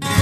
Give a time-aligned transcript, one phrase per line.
[0.00, 0.21] thank you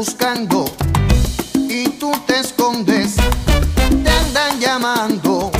[0.00, 0.64] Buscando
[1.68, 3.16] y tú te escondes.
[4.02, 5.52] Te andan llamando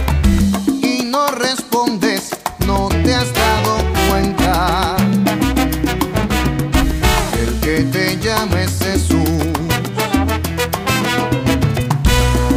[0.83, 2.31] y no respondes.
[2.67, 3.77] No te has dado
[4.09, 4.97] cuenta.
[7.39, 9.29] El que te llama es Jesús.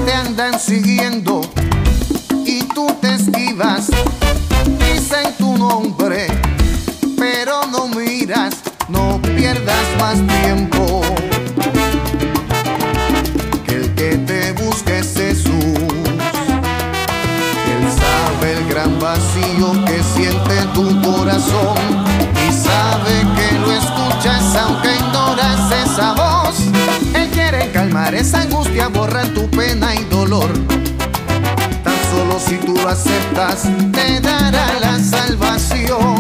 [0.06, 1.42] Te andan siguiendo
[2.46, 3.88] y tú te esquivas.
[4.80, 6.28] Dicen tu nombre,
[7.18, 8.54] pero no miras.
[8.88, 11.03] No pierdas más tiempo.
[28.12, 30.52] Esa angustia, borrar tu pena y dolor.
[31.84, 36.18] Tan solo si tú lo aceptas, te dará la salvación.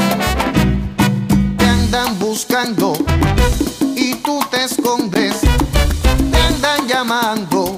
[1.57, 2.94] Te andan buscando
[3.96, 5.41] y tú te escondes.
[6.31, 7.72] Te andan llamando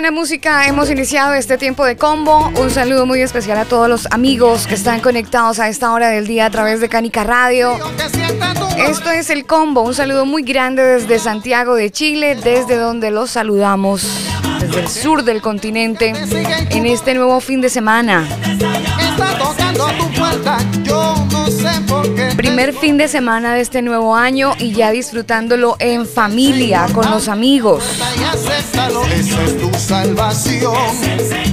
[0.00, 2.50] buena música hemos iniciado este tiempo de combo.
[2.58, 6.26] Un saludo muy especial a todos los amigos que están conectados a esta hora del
[6.26, 7.76] día a través de Canica Radio.
[8.78, 9.82] Esto es el combo.
[9.82, 15.22] Un saludo muy grande desde Santiago de Chile, desde donde los saludamos desde el sur
[15.22, 16.14] del continente
[16.70, 18.26] en este nuevo fin de semana.
[22.36, 27.28] Primer fin de semana de este nuevo año y ya disfrutándolo en familia, con los
[27.28, 27.84] amigos.
[28.80, 30.74] Acéptalo, esa es tu salvación.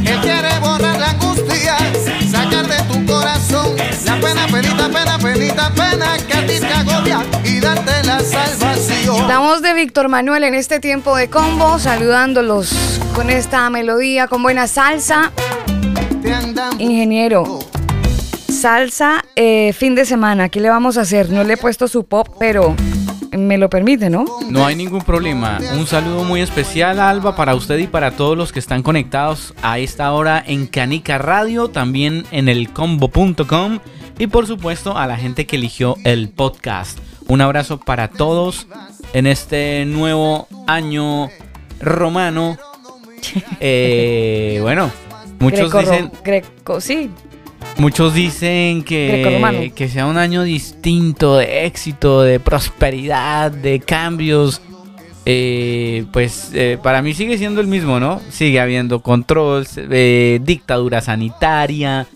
[0.06, 1.78] Él quiere borrar la angustia,
[2.32, 3.76] sacar de tu corazón
[4.06, 9.28] la pena, penita, pena, penita, pena que a ti te agobia y darte la salvación.
[9.28, 14.68] Damos de Víctor Manuel en este tiempo de combo, saludándolos con esta melodía, con buena
[14.68, 15.32] salsa.
[16.78, 17.60] Ingeniero,
[18.50, 21.30] salsa, eh, fin de semana, ¿qué le vamos a hacer?
[21.30, 22.76] No le he puesto su pop, pero
[23.38, 24.26] me lo permite, ¿no?
[24.50, 25.60] No hay ningún problema.
[25.78, 29.80] Un saludo muy especial, Alba, para usted y para todos los que están conectados a
[29.80, 33.80] esta hora en Canica Radio, también en el combo.com
[34.20, 36.98] y por supuesto a la gente que eligió el podcast.
[37.28, 38.68] Un abrazo para todos
[39.14, 41.30] en este nuevo año
[41.80, 42.58] romano.
[43.60, 44.90] Eh, bueno,
[45.40, 47.10] muchos Greco- dicen, Greco, sí,
[47.78, 54.62] Muchos dicen que, que sea un año distinto de éxito, de prosperidad, de cambios.
[55.26, 58.22] Eh, pues eh, para mí sigue siendo el mismo, ¿no?
[58.30, 62.08] Sigue habiendo control, eh, dictadura sanitaria.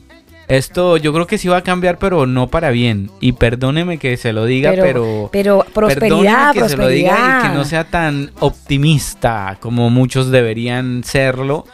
[0.48, 3.12] Esto yo creo que sí va a cambiar, pero no para bien.
[3.20, 7.14] Y perdóneme que se lo diga, pero, pero, pero prosperidad, que se lo diga y
[7.14, 7.42] prosperidad.
[7.44, 11.66] que no sea tan optimista como muchos deberían serlo.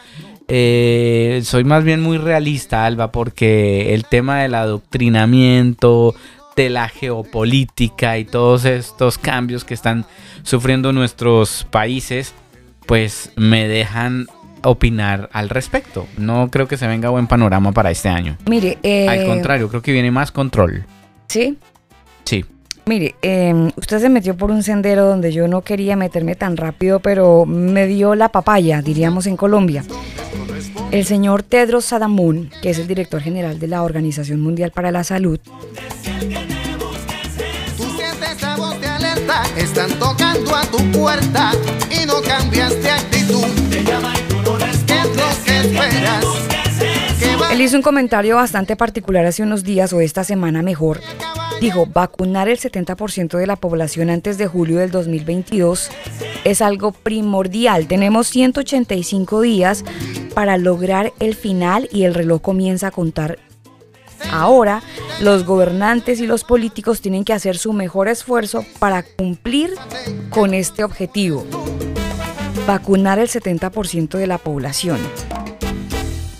[0.48, 6.16] Eh, soy más bien muy realista, Alba, porque el tema del adoctrinamiento,
[6.56, 10.06] de la geopolítica y todos estos cambios que están
[10.44, 12.34] sufriendo nuestros países,
[12.86, 14.28] pues me dejan
[14.64, 16.08] opinar al respecto.
[16.18, 18.38] No creo que se venga buen panorama para este año.
[18.50, 20.86] Mire, eh, Al contrario, creo que viene más control.
[21.28, 21.58] Sí,
[22.28, 22.44] Sí.
[22.88, 27.00] Mire, eh, usted se metió por un sendero donde yo no quería meterme tan rápido,
[27.00, 29.84] pero me dio la papaya, diríamos en Colombia.
[30.92, 35.04] El señor Tedros Adhanom, que es el director general de la Organización Mundial para la
[35.04, 35.39] Salud.
[47.58, 51.02] Él hizo un comentario bastante particular hace unos días o esta semana mejor.
[51.60, 55.90] Dijo, vacunar el 70% de la población antes de julio del 2022
[56.44, 57.88] es algo primordial.
[57.88, 59.84] Tenemos 185 días
[60.36, 63.40] para lograr el final y el reloj comienza a contar.
[64.32, 64.84] Ahora,
[65.20, 69.72] los gobernantes y los políticos tienen que hacer su mejor esfuerzo para cumplir
[70.30, 71.44] con este objetivo.
[72.68, 75.00] Vacunar el 70% de la población.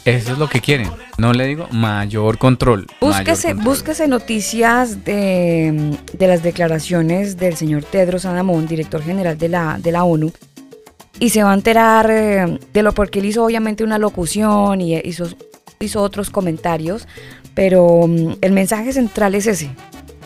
[0.08, 0.90] Eso es lo que quieren.
[1.18, 2.88] No le digo mayor control.
[3.02, 3.66] mayor Búsquese, control.
[3.66, 9.92] búsquese noticias de, de las declaraciones del señor Tedros Adhanom, director general de la, de
[9.92, 10.32] la ONU,
[11.20, 14.96] y se va a enterar eh, de lo porque él hizo obviamente una locución y
[14.98, 15.28] hizo,
[15.82, 17.06] hizo otros comentarios,
[17.54, 19.72] pero mm, el mensaje central es ese.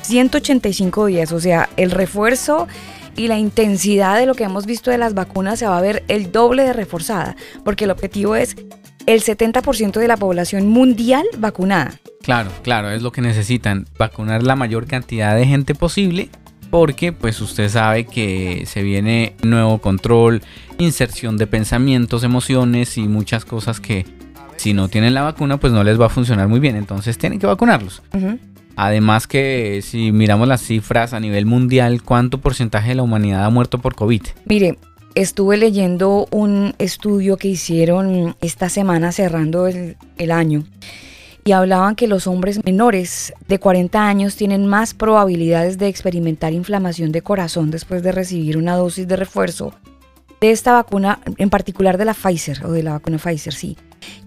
[0.04, 2.68] 185 días, o sea, el refuerzo
[3.16, 6.04] y la intensidad de lo que hemos visto de las vacunas se va a ver
[6.08, 8.56] el doble de reforzada, porque el objetivo es
[9.06, 12.00] el 70% de la población mundial vacunada.
[12.22, 16.30] Claro, claro, es lo que necesitan, vacunar la mayor cantidad de gente posible,
[16.70, 20.42] porque pues usted sabe que se viene nuevo control,
[20.78, 24.06] inserción de pensamientos, emociones y muchas cosas que
[24.56, 27.40] si no tienen la vacuna pues no les va a funcionar muy bien, entonces tienen
[27.40, 28.02] que vacunarlos.
[28.76, 33.50] Además que si miramos las cifras a nivel mundial, ¿cuánto porcentaje de la humanidad ha
[33.50, 34.22] muerto por COVID?
[34.46, 34.78] Mire,
[35.16, 40.64] estuve leyendo un estudio que hicieron esta semana cerrando el, año
[41.44, 47.12] y hablaban que los hombres menores de 40 años tienen más probabilidades de experimentar inflamación
[47.12, 49.74] de corazón después de recibir una dosis de refuerzo
[50.40, 53.78] de esta vacuna, en particular de la Pfizer o de la vacuna Pfizer, sí,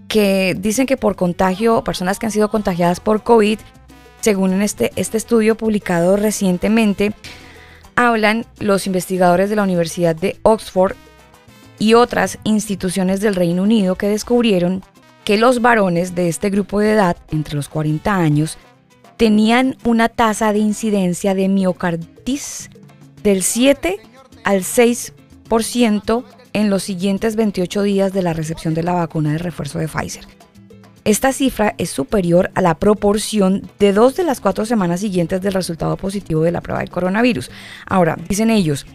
[0.07, 3.59] que dicen que por contagio, personas que han sido contagiadas por COVID,
[4.21, 7.13] según este, este estudio publicado recientemente,
[7.95, 10.95] hablan los investigadores de la Universidad de Oxford
[11.79, 14.83] y otras instituciones del Reino Unido que descubrieron
[15.23, 18.57] que los varones de este grupo de edad, entre los 40 años,
[19.17, 22.69] tenían una tasa de incidencia de miocarditis
[23.23, 23.97] del 7
[24.43, 26.23] al 6%
[26.53, 30.25] en los siguientes 28 días de la recepción de la vacuna de refuerzo de Pfizer.
[31.05, 35.53] Esta cifra es superior a la proporción de dos de las cuatro semanas siguientes del
[35.53, 37.51] resultado positivo de la prueba del coronavirus.
[37.85, 38.87] Ahora, dicen ellos,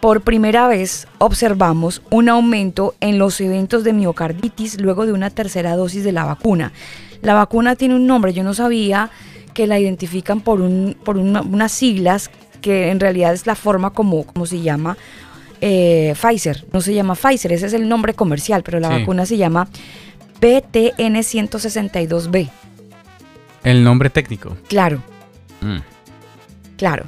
[0.00, 5.76] por primera vez observamos un aumento en los eventos de miocarditis luego de una tercera
[5.76, 6.72] dosis de la vacuna.
[7.20, 9.10] La vacuna tiene un nombre, yo no sabía
[9.52, 12.30] que la identifican por, un, por unas siglas
[12.62, 14.96] que en realidad es la forma como, como se llama
[15.60, 16.64] eh, Pfizer.
[16.72, 19.68] No se llama Pfizer, ese es el nombre comercial, pero la vacuna se llama
[20.40, 22.50] BTN162B.
[23.64, 24.56] El nombre técnico.
[24.68, 25.02] Claro.
[25.60, 25.78] Mm.
[26.76, 27.04] Claro.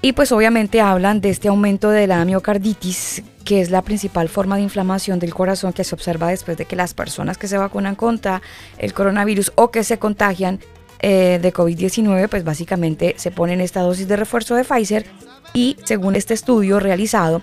[0.00, 4.56] Y pues obviamente hablan de este aumento de la miocarditis, que es la principal forma
[4.56, 7.96] de inflamación del corazón que se observa después de que las personas que se vacunan
[7.96, 8.40] contra
[8.76, 10.60] el coronavirus o que se contagian
[11.00, 15.06] eh, de COVID-19, pues básicamente se ponen esta dosis de refuerzo de Pfizer
[15.52, 17.42] y según este estudio realizado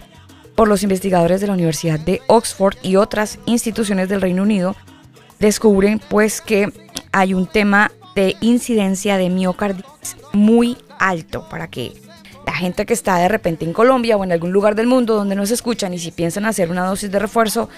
[0.56, 4.76] por los investigadores de la Universidad de Oxford y otras instituciones del Reino Unido,
[5.40, 6.72] descubren pues que
[7.12, 11.94] hay un tema de incidencia de miocarditis muy alto para que
[12.46, 15.36] la gente que está de repente en Colombia o en algún lugar del mundo donde
[15.36, 17.70] no se escuchan y si piensan hacer una dosis de refuerzo,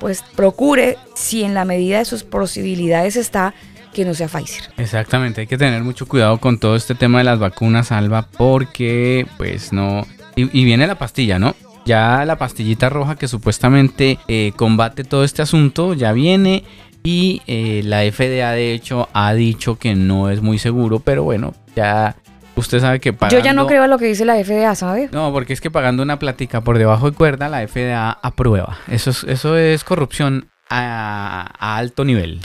[0.00, 3.54] pues procure, si en la medida de sus posibilidades está,
[3.92, 4.70] que no sea Pfizer.
[4.76, 9.26] Exactamente, hay que tener mucho cuidado con todo este tema de las vacunas, Alba, porque
[9.36, 10.06] pues no...
[10.36, 11.56] Y, viene la pastilla, ¿no?
[11.84, 16.62] Ya la pastillita roja que supuestamente eh, combate todo este asunto ya viene
[17.08, 21.54] y eh, la FDA de hecho ha dicho que no es muy seguro, pero bueno,
[21.74, 22.16] ya
[22.54, 23.38] usted sabe que pagando...
[23.38, 25.08] Yo ya no creo lo que dice la FDA, ¿sabe?
[25.10, 28.76] No, porque es que pagando una plática por debajo de cuerda, la FDA aprueba.
[28.88, 32.42] Eso es, eso es corrupción a, a alto nivel.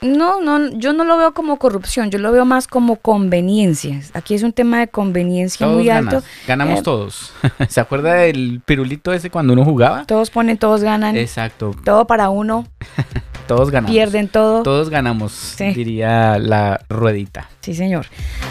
[0.00, 4.00] No, no, yo no lo veo como corrupción, yo lo veo más como conveniencia.
[4.14, 6.26] Aquí es un tema de conveniencia Todos muy ganas, alto.
[6.46, 7.32] Ganamos Eh, todos.
[7.68, 10.04] ¿Se acuerda del pirulito ese cuando uno jugaba?
[10.06, 11.16] Todos ponen, todos ganan.
[11.16, 11.74] Exacto.
[11.84, 12.64] Todo para uno,
[13.48, 13.90] Todos ganamos.
[13.90, 14.62] pierden todo.
[14.62, 15.72] Todos ganamos, Sí.
[15.74, 17.48] diría la ruedita.
[17.62, 18.06] Sí, señor.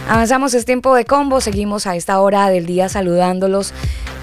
[0.09, 1.39] Avanzamos, es tiempo de combo.
[1.39, 3.73] Seguimos a esta hora del día saludándolos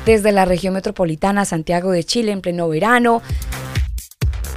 [0.04, 3.22] desde la región metropolitana, Santiago de Chile, en pleno verano.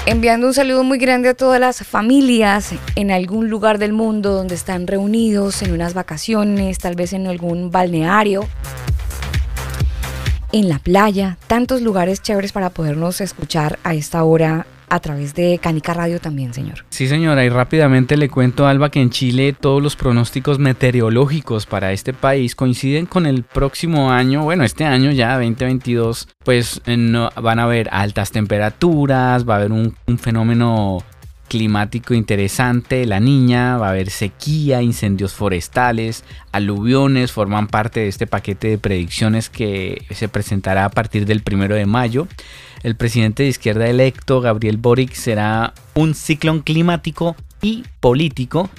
[0.08, 4.56] Enviando un saludo muy grande a todas las familias en algún lugar del mundo donde
[4.56, 8.48] están reunidos en unas vacaciones, tal vez en algún balneario,
[10.54, 15.60] en la playa, tantos lugares chéveres para podernos escuchar a esta hora a través de
[15.62, 16.86] Canica Radio también, señor.
[16.89, 21.91] Sí, señora, y rápidamente le cuento, Alba, que en Chile todos los pronósticos meteorológicos para
[21.91, 27.29] este país coinciden con el próximo año, bueno, este año ya, 2022, pues eh, no,
[27.41, 31.03] van a haber altas temperaturas, va a haber un, un fenómeno
[31.48, 38.27] climático interesante, la niña, va a haber sequía, incendios forestales, aluviones, forman parte de este
[38.27, 42.27] paquete de predicciones que se presentará a partir del primero de mayo.
[42.84, 48.69] El presidente de izquierda electo, Gabriel Boric, será un ciclón climático y político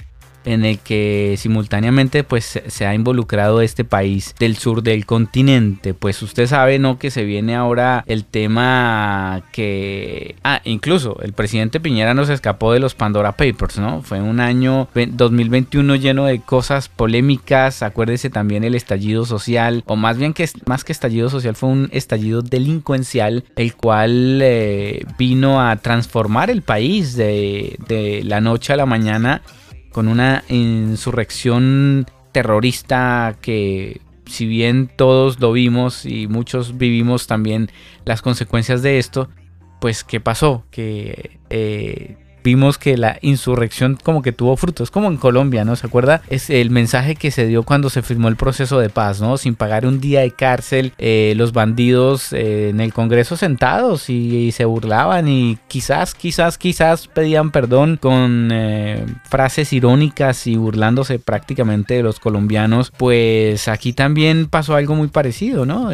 [0.45, 5.93] en el que simultáneamente pues se- ha involucrado este país del sur del continente.
[5.93, 6.97] Pues usted sabe, ¿no?
[6.97, 10.35] Que se viene ahora el tema que...
[10.43, 14.01] Ah, incluso el presidente Piñera nos escapó de los Pandora Papers, ¿no?
[14.01, 17.83] Fue un año ve- 2021 lleno de cosas polémicas.
[17.83, 21.89] Acuérdese también el estallido social, o más bien que más que estallido social fue un
[21.91, 28.77] estallido delincuencial, el cual eh, vino a transformar el país de, de la noche a
[28.77, 29.41] la mañana
[29.91, 37.71] con una insurrección terrorista que si bien todos lo vimos y muchos vivimos también
[38.05, 39.29] las consecuencias de esto,
[39.81, 40.65] pues ¿qué pasó?
[40.69, 42.17] Que eh,
[42.49, 45.75] vimos que la insurrección como que tuvo frutos, como en Colombia, ¿no?
[45.75, 46.23] ¿Se acuerda?
[46.29, 49.37] Es el mensaje que se dio cuando se firmó el proceso de paz, ¿no?
[49.37, 54.51] Sin pagar un día de cárcel, eh, los bandidos eh, en el Congreso sentados y,
[54.51, 61.93] se burlaban y quizás, quizás, quizás pedían perdón con eh, frases irónicas y burlándose prácticamente
[61.93, 62.91] de los colombianos.
[62.97, 65.91] Pues aquí también pasó algo muy parecido, ¿no?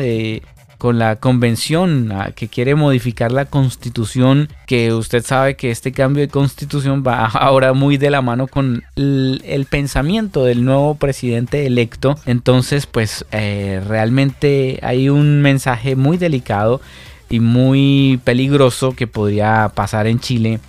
[0.78, 6.28] Con la convención que quiere modificar la constitución, que usted sabe que este cambio de
[6.28, 12.16] constitución va ahora muy de la mano con el, pensamiento del nuevo presidente electo.
[12.26, 16.82] Entonces, pues eh, realmente hay un mensaje muy delicado
[17.30, 20.60] y muy peligroso que podría pasar en Chile.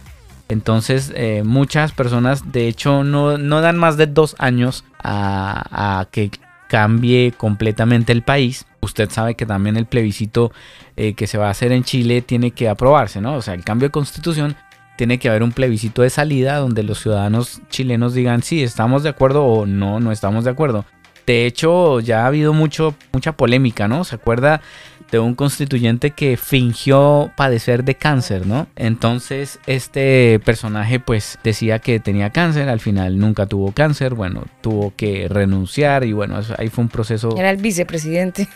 [0.48, 6.30] Entonces, eh, muchas personas, de hecho, no, no dan más de dos años a que
[6.68, 8.66] cambie completamente el país.
[8.80, 10.52] Usted sabe que también el plebiscito
[10.96, 13.34] eh, que se va a hacer en Chile tiene que aprobarse, ¿no?
[13.34, 14.56] O sea, el cambio de constitución
[14.96, 19.10] tiene que haber un plebiscito de salida donde los ciudadanos chilenos digan si estamos de
[19.10, 20.84] acuerdo o no, no estamos de acuerdo.
[21.26, 24.04] De hecho, ya ha habido mucho, mucha polémica, ¿no?
[24.04, 24.62] ¿Se acuerda
[25.10, 28.66] de un constituyente que fingió padecer de cáncer, ¿no?
[28.76, 34.92] Entonces, este personaje pues decía que tenía cáncer, al final nunca tuvo cáncer, bueno, tuvo
[34.96, 38.48] que renunciar y bueno, ahí fue un proceso Era el vicepresidente.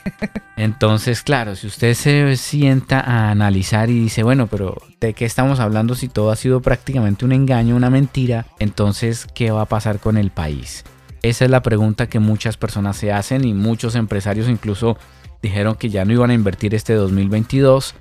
[0.56, 5.60] entonces, claro, si usted se sienta a analizar y dice, bueno, pero ¿de qué estamos
[5.60, 8.46] hablando si todo ha sido prácticamente un engaño, una mentira?
[8.58, 10.84] Entonces, ¿qué va a pasar con el país?
[11.22, 14.96] Esa es la pregunta que muchas personas se hacen y muchos empresarios incluso
[15.42, 17.94] dijeron que ya no iban a invertir este 2022.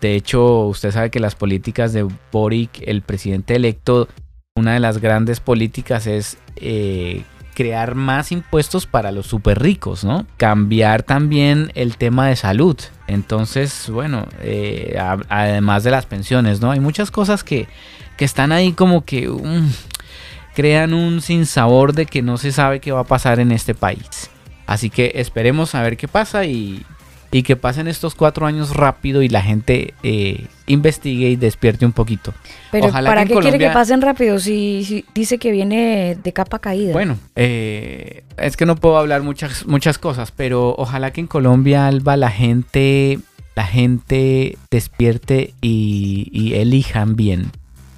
[0.00, 4.08] De hecho, usted sabe que las políticas de Boric, el presidente electo,
[4.56, 7.24] una de las grandes políticas es eh,
[7.54, 10.26] crear más impuestos para los super ricos, ¿no?
[10.36, 12.76] Cambiar también el tema de salud.
[13.06, 14.98] Entonces, bueno, eh,
[15.28, 16.70] además de las pensiones, ¿no?
[16.70, 17.66] Hay muchas cosas que,
[18.16, 19.70] que están ahí como que mm,
[20.54, 24.30] crean un sinsabor de que no se sabe qué va a pasar en este país.
[24.66, 26.84] Así que esperemos a ver qué pasa y,
[27.34, 31.92] y que pasen estos cuatro años rápido y la gente eh, investigue y despierte un
[31.92, 32.32] poquito.
[32.70, 36.32] Pero Ojalá ¿para que qué quiere que pasen rápido si, si dice que viene de
[36.32, 36.92] capa caída?
[36.92, 41.88] Bueno, eh, es que no puedo hablar muchas, muchas cosas, pero ojalá que en Colombia,
[41.88, 43.18] Alba, la gente,
[43.56, 47.50] la gente despierte y, y elijan bien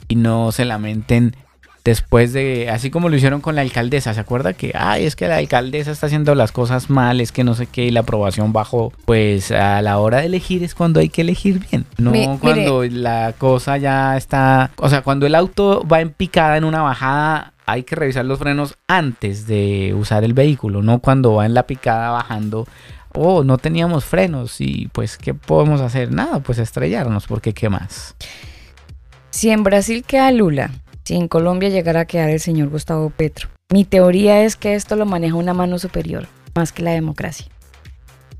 [0.08, 1.36] y no se lamenten
[1.86, 5.28] después de, así como lo hicieron con la alcaldesa, ¿se acuerda que, ay, es que
[5.28, 8.52] la alcaldesa está haciendo las cosas mal, es que no sé qué, y la aprobación
[8.52, 8.92] bajó?
[9.04, 12.38] Pues a la hora de elegir es cuando hay que elegir bien, no Mi- mire.
[12.40, 16.82] cuando la cosa ya está, o sea, cuando el auto va en picada en una
[16.82, 21.54] bajada, hay que revisar los frenos antes de usar el vehículo, no cuando va en
[21.54, 22.66] la picada bajando.
[23.18, 26.12] Oh, no teníamos frenos y pues, ¿qué podemos hacer?
[26.12, 28.14] Nada, pues estrellarnos, porque ¿qué más?
[29.30, 30.70] Si en Brasil queda Lula,
[31.06, 34.96] si en Colombia llegara a quedar el señor Gustavo Petro, mi teoría es que esto
[34.96, 37.46] lo maneja una mano superior, más que la democracia.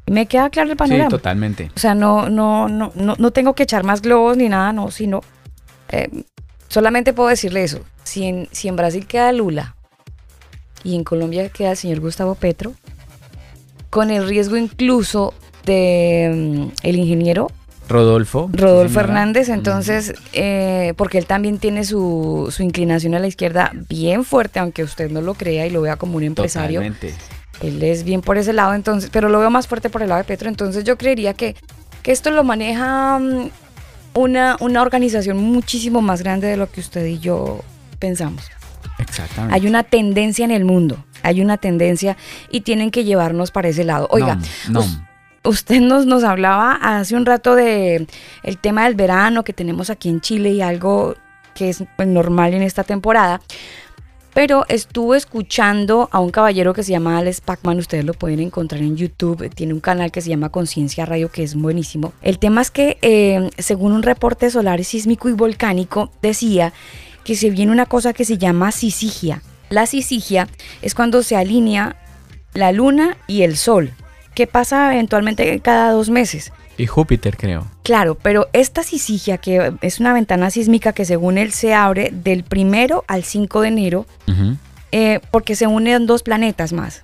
[0.05, 1.09] Y me queda claro el Sí, panorama.
[1.09, 1.70] totalmente.
[1.76, 4.90] O sea, no, no, no, no, no tengo que echar más globos ni nada, no,
[4.90, 5.20] sino
[5.90, 6.09] eh,
[6.66, 7.85] solamente puedo decirle eso.
[8.02, 9.76] Si en, si en Brasil queda Lula
[10.83, 12.74] y en Colombia queda el señor Gustavo Petro,
[13.90, 17.48] con el riesgo incluso de mm, el ingeniero
[17.88, 18.51] Rodolfo.
[18.53, 19.01] Rodolfo.
[19.01, 24.59] Hernández, entonces, eh, porque él también tiene su, su inclinación a la izquierda bien fuerte,
[24.59, 26.81] aunque usted no lo crea y lo vea como un empresario.
[26.81, 27.14] Totalmente.
[27.62, 30.20] Él es bien por ese lado, entonces, pero lo veo más fuerte por el lado
[30.20, 30.49] de Petro.
[30.49, 31.57] Entonces yo creería que,
[32.03, 33.51] que esto lo maneja mm,
[34.14, 37.61] una, una organización muchísimo más grande de lo que usted y yo
[37.99, 38.44] pensamos.
[38.99, 39.55] Exactamente.
[39.55, 42.16] Hay una tendencia en el mundo, hay una tendencia
[42.51, 44.09] y tienen que llevarnos para ese lado.
[44.11, 44.85] Oiga, No,
[45.47, 48.07] usted nos, nos hablaba hace un rato de
[48.43, 51.15] el tema del verano que tenemos aquí en Chile y algo
[51.55, 53.41] que es pues, normal en esta temporada.
[54.35, 58.83] Pero estuve escuchando a un caballero que se llama Alex Pacman, ustedes lo pueden encontrar
[58.83, 62.13] en YouTube, tiene un canal que se llama Conciencia Radio que es buenísimo.
[62.21, 66.75] El tema es que eh, según un reporte solar sísmico y volcánico decía
[67.25, 69.41] que se viene una cosa que se llama sisigia.
[69.71, 70.49] La sisigia
[70.83, 71.97] es cuando se alinea
[72.53, 73.93] la luna y el sol,
[74.37, 76.53] que pasa eventualmente cada dos meses.
[76.77, 77.66] Y Júpiter, creo.
[77.83, 82.44] Claro, pero esta sisigia, que es una ventana sísmica que según él se abre del
[82.44, 84.07] primero al 5 de enero,
[84.92, 87.03] eh, porque se unen dos planetas más.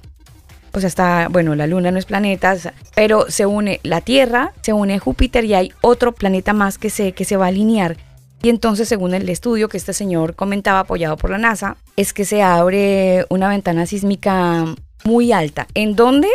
[0.76, 2.54] Sea, está, bueno, la Luna no es planeta,
[2.94, 7.12] pero se une la Tierra, se une Júpiter y hay otro planeta más que se,
[7.12, 7.96] que se va a alinear.
[8.42, 12.26] Y entonces, según el estudio que este señor comentaba, apoyado por la NASA, es que
[12.26, 14.66] se abre una ventana sísmica
[15.04, 15.66] muy alta.
[15.74, 16.28] ¿En dónde?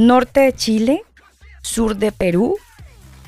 [0.00, 1.02] Norte de Chile,
[1.62, 2.56] sur de Perú,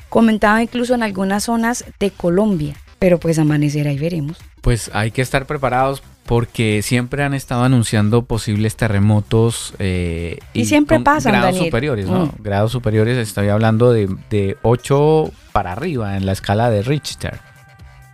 [0.07, 2.75] comentaba incluso en algunas zonas de Colombia.
[2.99, 4.37] Pero pues amanecerá y veremos.
[4.61, 9.73] Pues hay que estar preparados porque siempre han estado anunciando posibles terremotos.
[9.79, 11.65] eh, Y siempre pasan, Grados Daniel.
[11.71, 12.27] superiores, ¿no?
[12.27, 12.31] Mm.
[12.43, 17.39] Grados superiores, estoy hablando de, de 8 para arriba en la escala de Richter.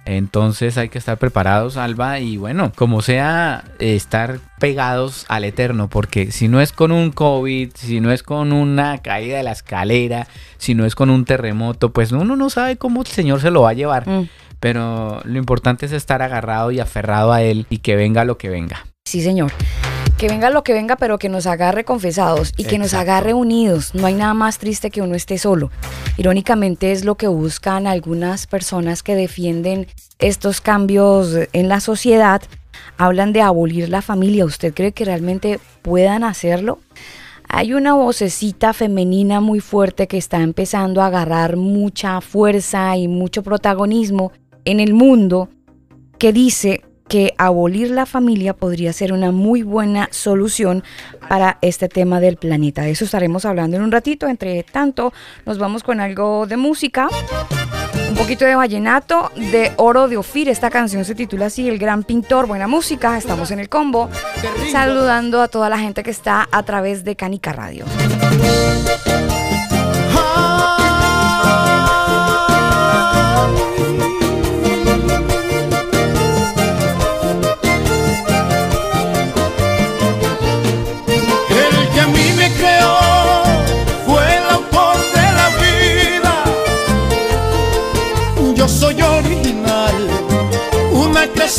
[0.06, 6.32] Entonces hay que estar preparados, Alba, y bueno, como sea, estar pegados al eterno, porque
[6.32, 10.28] si no es con un COVID, si no es con una caída de la escalera,
[10.58, 13.63] si no es con un terremoto, pues uno no sabe cómo el Señor se lo
[13.63, 14.08] va a llevar.
[14.08, 14.30] Mm.
[14.60, 18.50] Pero lo importante es estar agarrado y aferrado a Él y que venga lo que
[18.50, 18.86] venga.
[19.06, 19.52] Sí, señor.
[20.17, 23.93] Que venga lo que venga, pero que nos agarre confesados y que nos agarre unidos.
[23.93, 25.71] No hay nada más triste que uno esté solo.
[26.17, 29.88] Irónicamente es lo que buscan algunas personas que defienden
[30.19, 32.41] estos cambios en la sociedad.
[32.97, 34.45] Hablan de abolir la familia.
[34.45, 36.80] ¿Usted cree que realmente puedan hacerlo?
[37.49, 43.43] Hay una vocecita femenina muy fuerte que está empezando a agarrar mucha fuerza y mucho
[43.43, 44.32] protagonismo
[44.63, 45.49] en el mundo
[46.17, 50.84] que dice que abolir la familia podría ser una muy buena solución
[51.30, 52.82] para este tema del planeta.
[52.82, 54.28] De eso estaremos hablando en un ratito.
[54.28, 55.13] Entre tanto,
[55.46, 57.08] nos vamos con algo de música.
[58.10, 60.50] Un poquito de vallenato de Oro de Ofir.
[60.50, 62.48] Esta canción se titula así, El Gran Pintor.
[62.48, 64.10] Buena música, estamos en el combo.
[64.72, 67.86] Saludando a toda la gente que está a través de Canica Radio.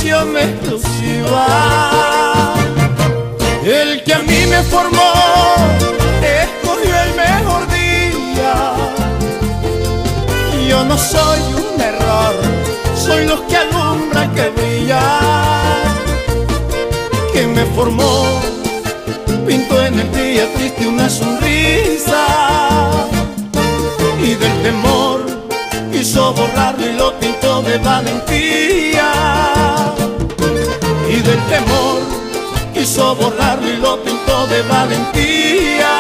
[0.07, 1.47] Creación exclusiva.
[3.65, 5.13] El que a mí me formó
[6.23, 8.75] escogió el mejor día.
[10.69, 12.35] Yo no soy un error,
[12.97, 15.87] soy los que alumbran que brillan.
[17.33, 18.41] Que me formó
[19.47, 22.27] Pinto en el día triste una sonrisa
[24.23, 25.36] Y del temor
[25.97, 29.13] quiso borrarlo y lo pintó de valentía.
[31.09, 32.01] Y del temor
[32.75, 35.93] quiso borrarlo y lo pintó de valentía.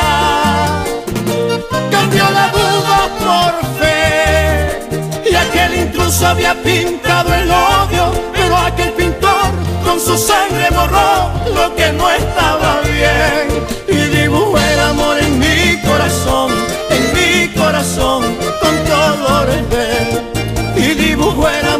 [1.90, 4.88] Cambió la duda por fe
[5.30, 9.50] Y aquel intruso había pintado el odio Pero aquel pintor
[9.82, 13.45] con su sangre borró lo que no estaba bien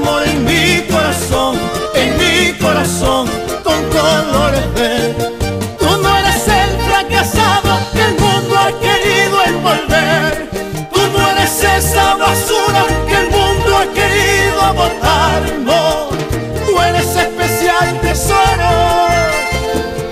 [0.06, 1.58] amor en mi corazón,
[1.94, 3.28] en mi corazón
[3.64, 5.14] con colores de.
[5.78, 10.48] Tú no eres el fracasado que el mundo ha querido envolver.
[10.92, 15.42] Tú no eres esa basura que el mundo ha querido botar.
[15.64, 16.08] No,
[16.66, 18.72] tú eres especial tesoro.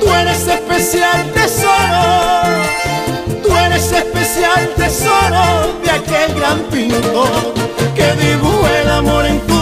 [0.01, 2.05] Tú eres especial tesoro.
[3.43, 7.55] Tú eres especial tesoro de aquel gran pintor
[7.95, 9.54] que dibujó el amor en tu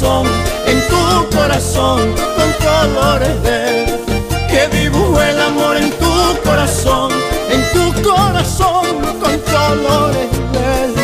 [0.00, 4.00] en tu corazón con colores de él.
[4.48, 7.12] Que dibujó el amor en tu corazón,
[7.50, 8.86] en tu corazón
[9.20, 10.94] con colores de él.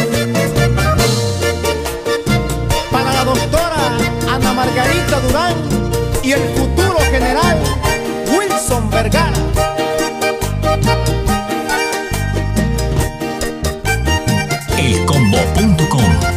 [2.91, 3.93] Para la doctora
[4.33, 5.55] Ana Margarita Durán
[6.23, 7.59] y el futuro general
[8.33, 9.33] Wilson Vergara.
[14.79, 16.28] Elcombo.com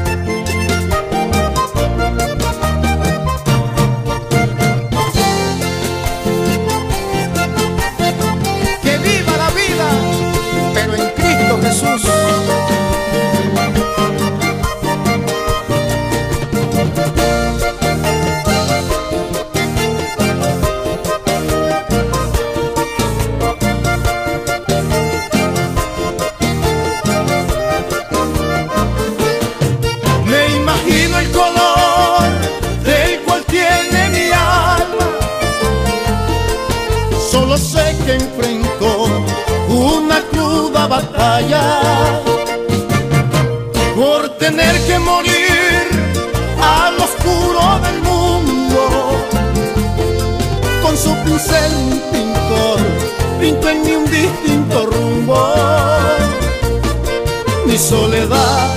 [57.65, 58.75] Mi soledad.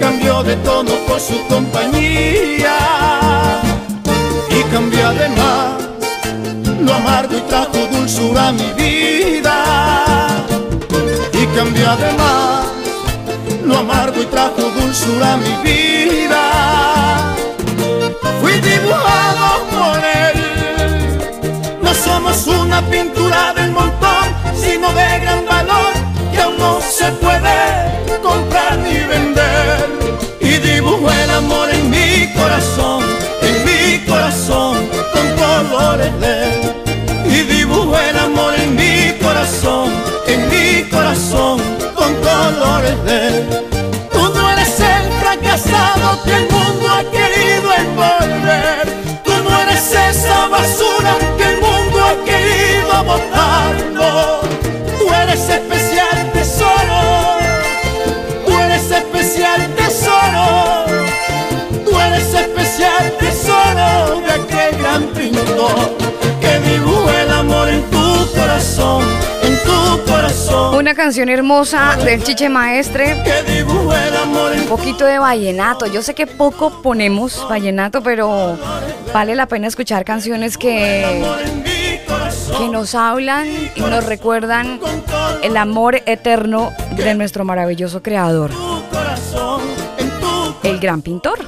[0.00, 2.78] Cambió de tono por su compañía
[4.50, 5.82] y cambió además
[6.80, 9.56] lo amargo y trajo dulzura a mi vida.
[11.32, 12.66] Y cambió además
[13.64, 17.34] lo amargo y trajo dulzura a mi vida.
[18.40, 20.36] Fui dibujado por él.
[21.82, 24.26] No somos una pintura del montón
[24.60, 25.57] sino de gran valor
[26.90, 29.86] se puede comprar ni vender.
[30.40, 33.04] Y dibujo el amor en mi corazón,
[33.42, 36.72] en mi corazón, con colores LED.
[37.26, 39.92] Y dibujo el amor en mi corazón,
[40.26, 41.60] en mi corazón,
[41.94, 43.44] con colores LED.
[44.12, 46.22] Tú no eres el fracasado,
[66.40, 69.04] que dibuja el amor en tu corazón,
[69.42, 70.74] en tu corazón.
[70.76, 73.22] Una canción hermosa del Chiche Maestre.
[73.24, 75.86] Que dibuja el amor en Un poquito de vallenato.
[75.86, 78.58] Yo sé que poco ponemos vallenato, pero
[79.12, 81.24] vale la pena escuchar canciones que,
[82.58, 84.80] que nos hablan y nos recuerdan
[85.42, 88.50] el amor eterno de nuestro maravilloso creador,
[90.62, 91.38] el gran pintor.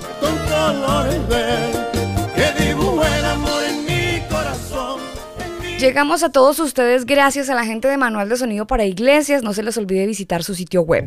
[5.80, 9.42] Llegamos a todos ustedes gracias a la gente de Manual de Sonido para Iglesias.
[9.42, 11.06] No se les olvide visitar su sitio web.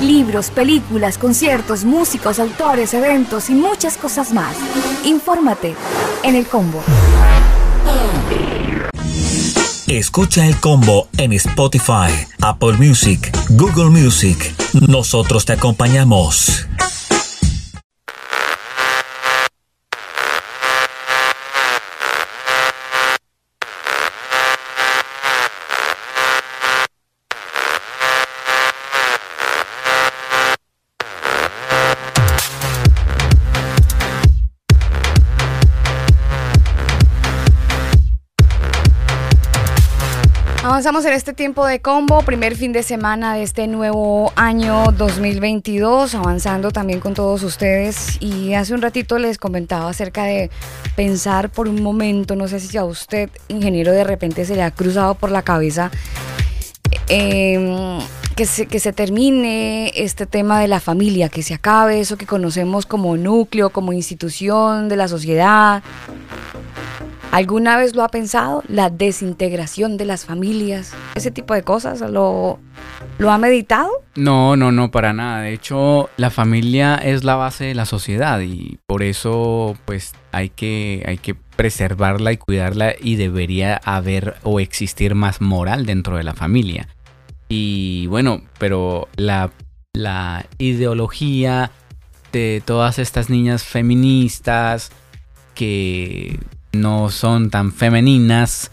[0.00, 4.54] Libros, películas, conciertos, músicos, autores, eventos y muchas cosas más.
[5.04, 5.74] Infórmate
[6.22, 6.82] en el combo.
[9.86, 12.10] Escucha el combo en Spotify,
[12.42, 14.54] Apple Music, Google Music.
[14.86, 16.66] Nosotros te acompañamos.
[40.86, 46.14] Avanzamos en este tiempo de combo, primer fin de semana de este nuevo año 2022,
[46.14, 48.22] avanzando también con todos ustedes.
[48.22, 50.48] Y hace un ratito les comentaba acerca de
[50.94, 54.70] pensar por un momento, no sé si a usted, ingeniero, de repente se le ha
[54.70, 55.90] cruzado por la cabeza
[57.08, 57.98] eh,
[58.36, 62.26] que, se, que se termine este tema de la familia, que se acabe eso que
[62.26, 65.82] conocemos como núcleo, como institución de la sociedad.
[67.32, 68.62] ¿Alguna vez lo ha pensado?
[68.68, 72.58] La desintegración de las familias, ese tipo de cosas, ¿lo,
[73.28, 73.90] ha meditado?
[74.14, 75.42] No, no, no, para nada.
[75.42, 80.48] De hecho, la familia es la base de la sociedad y por eso, pues, hay
[80.48, 86.24] que, hay que preservarla y cuidarla y debería haber o existir más moral dentro de
[86.24, 86.88] la familia.
[87.48, 89.50] Y bueno, pero la,
[89.92, 91.70] la ideología
[92.32, 94.90] de todas estas niñas feministas
[95.54, 96.38] que
[96.76, 98.70] no son tan femeninas,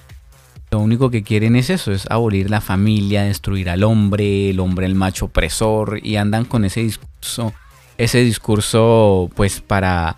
[0.71, 4.87] lo único que quieren es eso, es abolir la familia, destruir al hombre, el hombre
[4.87, 7.53] el macho opresor y andan con ese discurso,
[7.97, 10.17] ese discurso pues para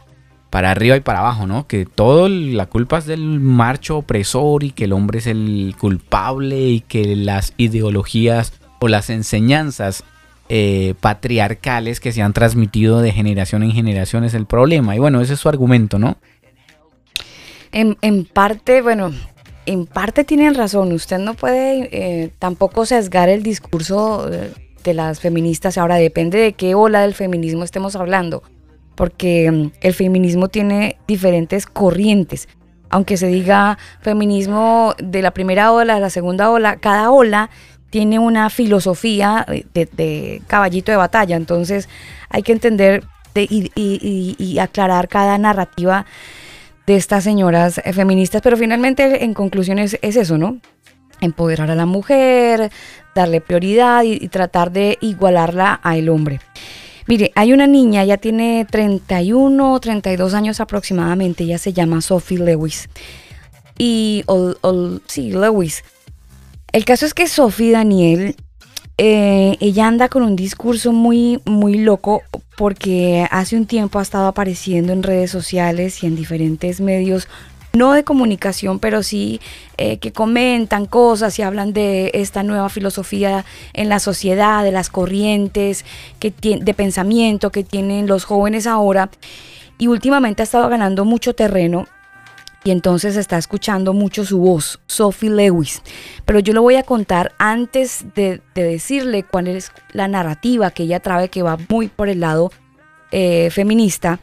[0.49, 1.67] para arriba y para abajo, ¿no?
[1.67, 6.69] Que todo la culpa es del macho opresor y que el hombre es el culpable
[6.69, 10.05] y que las ideologías o las enseñanzas
[10.47, 14.95] eh, patriarcales que se han transmitido de generación en generación es el problema.
[14.95, 16.15] Y bueno, ese es su argumento, ¿no?
[17.77, 19.11] En, parte, bueno,
[19.65, 20.93] en parte tienen razón.
[20.93, 25.77] Usted no puede eh, tampoco sesgar el discurso eh, de las feministas.
[25.77, 28.43] Ahora depende de qué ola del feminismo estemos hablando.
[28.95, 32.47] Porque mm, el feminismo tiene diferentes corrientes.
[32.89, 37.49] Aunque se diga feminismo de la primera ola, de la segunda ola, cada ola
[37.89, 41.35] tiene una filosofía de, de caballito de batalla.
[41.35, 41.89] Entonces
[42.29, 46.05] hay que entender de- y aclarar cada narrativa
[46.87, 50.59] de estas señoras eh, feministas, pero finalmente en conclusión es, es eso, ¿no?
[51.21, 52.71] Empoderar a la mujer,
[53.15, 56.39] darle prioridad y, tratar de igualarla al hombre.
[57.07, 62.39] Mire, hay una niña, ya tiene 31 o 32 años aproximadamente, ella se llama Sophie
[62.39, 62.89] Lewis.
[63.77, 65.83] Y, o- sí, Lewis.
[66.71, 68.35] El caso es que Sophie Daniel,
[68.97, 72.21] eh, ella anda con un discurso muy, muy loco
[72.57, 77.27] porque hace un tiempo ha estado apareciendo en redes sociales y en diferentes medios,
[77.73, 79.41] no de comunicación, pero sí
[79.77, 84.89] eh, que comentan cosas y hablan de esta nueva filosofía en la sociedad, de las
[84.89, 85.83] corrientes
[86.19, 89.09] que de pensamiento que tienen los jóvenes ahora.
[89.77, 91.85] Y últimamente ha estado ganando mucho terreno
[92.65, 95.83] y entonces está escuchando mucho su voz, Sophie Lewis.
[96.25, 100.99] Pero yo lo voy a contar antes de, decirle cuál es la narrativa que ella
[100.99, 102.51] trae, que va muy por el lado
[103.11, 104.19] eh, feminista.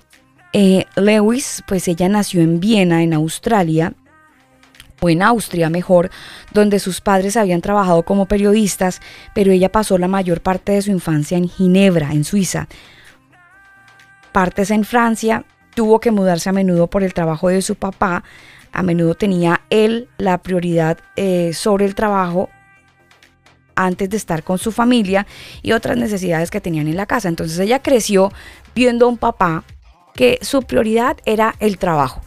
[0.53, 3.95] Eh, Lewis, pues ella nació en Viena, en Australia,
[5.01, 6.11] o en Austria mejor,
[6.53, 9.01] donde sus padres habían trabajado como periodistas,
[9.37, 12.67] pero ella pasó la mayor parte de su infancia en Ginebra, en Suiza.
[14.33, 18.25] Partes en Francia tuvo que mudarse a menudo por el trabajo de su papá.
[18.73, 22.49] A menudo tenía él la prioridad eh, sobre el trabajo
[23.75, 25.27] antes de estar con su familia
[25.63, 27.29] y otras necesidades que tenían en la casa.
[27.29, 28.33] Entonces ella creció
[28.75, 29.65] viendo a un papá
[30.15, 32.23] que su prioridad era el trabajo.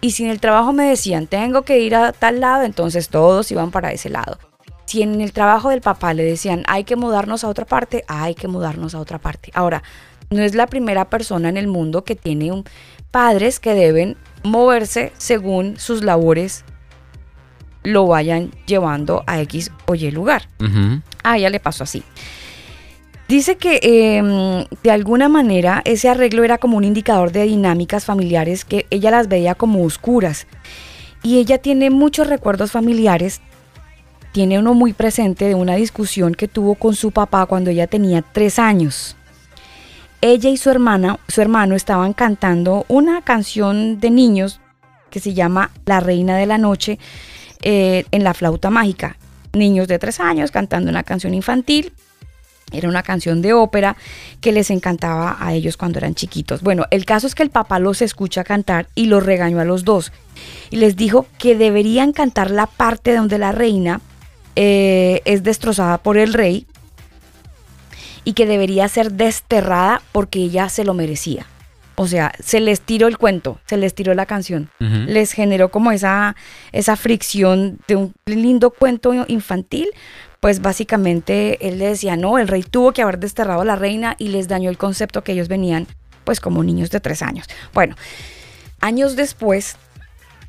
[0.00, 3.50] Y si en el trabajo me decían, tengo que ir a tal lado, entonces todos
[3.50, 4.38] iban para ese lado.
[4.86, 8.34] Si en el trabajo del papá le decían, hay que mudarnos a otra parte, hay
[8.34, 9.50] que mudarnos a otra parte.
[9.54, 9.82] Ahora,
[10.30, 12.64] no es la primera persona en el mundo que tiene un,
[13.10, 16.64] padres que deben moverse según sus labores
[17.82, 20.48] lo vayan llevando a X o Y lugar.
[21.22, 22.02] A ella le pasó así.
[23.28, 28.64] Dice que em, de alguna manera ese arreglo era como un indicador de dinámicas familiares
[28.64, 30.46] que ella las veía como oscuras.
[31.22, 33.40] Y ella tiene muchos recuerdos familiares.
[34.36, 38.20] Tiene uno muy presente de una discusión que tuvo con su papá cuando ella tenía
[38.20, 39.16] tres años
[40.20, 44.60] ella y su hermana, su hermano estaban cantando una canción de niños
[45.08, 46.98] que se llama La Reina de la Noche
[47.62, 49.16] eh, en la flauta mágica.
[49.54, 51.92] Niños de tres años cantando una canción infantil.
[52.72, 53.96] Era una canción de ópera
[54.40, 56.62] que les encantaba a ellos cuando eran chiquitos.
[56.62, 59.84] Bueno, el caso es que el papá los escucha cantar y los regañó a los
[59.84, 60.12] dos.
[60.70, 64.00] Y les dijo que deberían cantar la parte donde la reina
[64.56, 66.66] eh, es destrozada por el rey
[68.24, 71.46] y que debería ser desterrada porque ella se lo merecía.
[71.94, 74.68] O sea, se les tiró el cuento, se les tiró la canción.
[74.78, 76.36] Les generó como esa,
[76.72, 79.88] esa fricción de un lindo cuento infantil.
[80.40, 84.14] Pues básicamente él le decía, no, el rey tuvo que haber desterrado a la reina
[84.18, 85.86] y les dañó el concepto que ellos venían
[86.24, 87.46] pues como niños de tres años.
[87.72, 87.96] Bueno,
[88.80, 89.76] años después,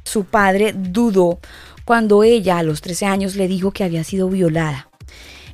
[0.03, 1.39] su padre dudó
[1.87, 4.89] cuando ella a los 13 años le dijo que había sido violada.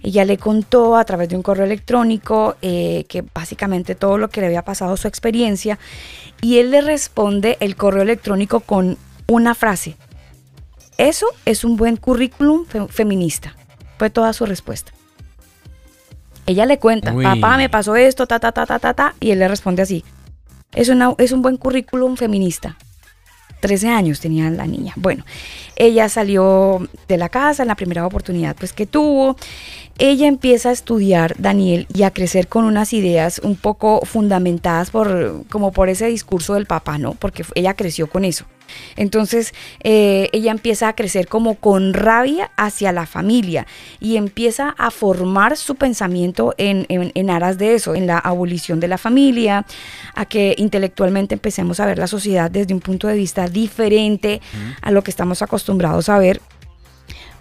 [0.02, 4.41] Ella le contó a través de un correo electrónico eh, que básicamente todo lo que
[4.41, 5.78] le había pasado, su experiencia,
[6.41, 9.96] y él le responde el correo electrónico con una frase.
[10.98, 13.56] Eso es un buen currículum feminista.
[14.00, 14.91] Fue toda su respuesta.
[16.48, 19.38] Ella le cuenta, papá, me pasó esto, ta, ta, ta, ta, ta, ta, y él
[19.38, 20.04] le responde así.
[20.74, 22.76] Es, una, es un buen currículum feminista.
[23.63, 24.91] 13 años tenía la niña.
[24.97, 25.23] Bueno,
[25.78, 29.38] ella salió de la casa en la primera oportunidad pues que tuvo
[29.99, 35.45] ella empieza a estudiar, Daniel, y a crecer con unas ideas un poco fundamentadas por,
[35.49, 37.13] como por ese discurso del papá, ¿no?
[37.13, 38.45] Porque ella creció con eso.
[38.95, 43.65] Entonces eh, ella empieza a crecer como con rabia hacia la familia
[43.99, 48.88] y empieza a formar su pensamiento en, en, aras de eso, en la abolición de
[48.88, 49.65] la familia,
[50.15, 54.41] a que intelectualmente empecemos a ver la sociedad desde un punto de vista diferente
[54.81, 56.41] a lo que estamos acostumbrados a ver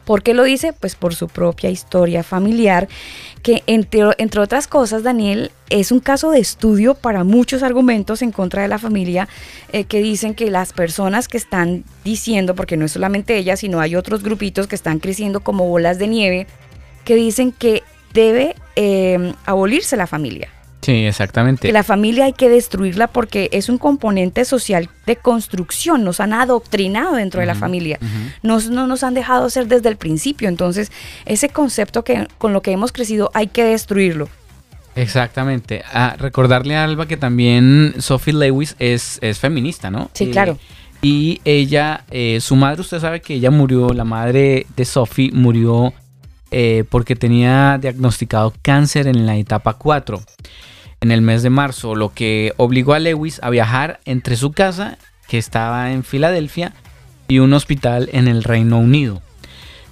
[0.04, 0.72] ¿Por qué lo dice?
[0.72, 2.88] Pues por su propia historia familiar,
[3.42, 8.32] que entre, entre, otras cosas, Daniel, es un caso de estudio para muchos argumentos en
[8.32, 9.28] contra de la familia
[9.72, 13.80] eh, que dicen que las personas que están diciendo, porque no es solamente ella, sino
[13.80, 16.46] hay otros grupitos que están creciendo como bolas de nieve,
[17.04, 20.48] que dicen que debe eh, abolirse la familia.
[20.82, 21.68] Sí, exactamente.
[21.68, 26.02] Que la familia hay que destruirla porque es un componente social de construcción.
[26.02, 28.00] Nos han adoctrinado dentro de la familia.
[28.42, 30.48] nos, no nos han dejado ser desde el principio.
[30.48, 30.90] Entonces,
[31.24, 34.28] ese concepto que con lo que hemos crecido hay que destruirlo.
[34.96, 35.84] Exactamente.
[35.92, 40.10] Ah, recordarle a Alba que también Sophie Lewis es, es feminista, ¿no?
[40.14, 40.58] Sí, claro.
[41.00, 45.94] Y ella, eh, su madre, usted sabe que ella murió, la madre de Sophie murió
[46.50, 50.22] eh, porque tenía diagnosticado cáncer en la etapa 4
[51.02, 54.98] en el mes de marzo, lo que obligó a Lewis a viajar entre su casa,
[55.28, 56.72] que estaba en Filadelfia,
[57.28, 59.20] y un hospital en el Reino Unido.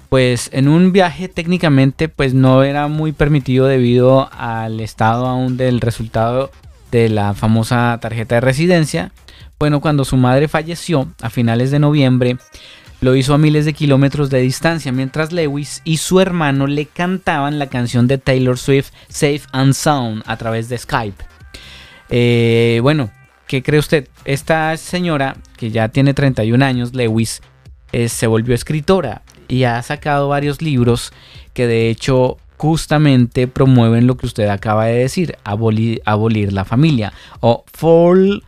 [0.09, 5.81] Pues en un viaje técnicamente pues no era muy permitido debido al estado aún del
[5.81, 6.51] resultado
[6.91, 9.11] de la famosa tarjeta de residencia.
[9.59, 12.37] Bueno, cuando su madre falleció a finales de noviembre,
[13.01, 17.57] lo hizo a miles de kilómetros de distancia, mientras Lewis y su hermano le cantaban
[17.57, 21.23] la canción de Taylor Swift Safe and Sound a través de Skype.
[22.09, 23.09] Eh, bueno,
[23.47, 24.07] ¿qué cree usted?
[24.23, 27.41] Esta señora, que ya tiene 31 años, Lewis,
[27.91, 31.11] eh, se volvió escritora y ha sacado varios libros
[31.53, 37.65] que de hecho justamente promueven lo que usted acaba de decir, abolir, la familia o
[37.73, 38.43] Full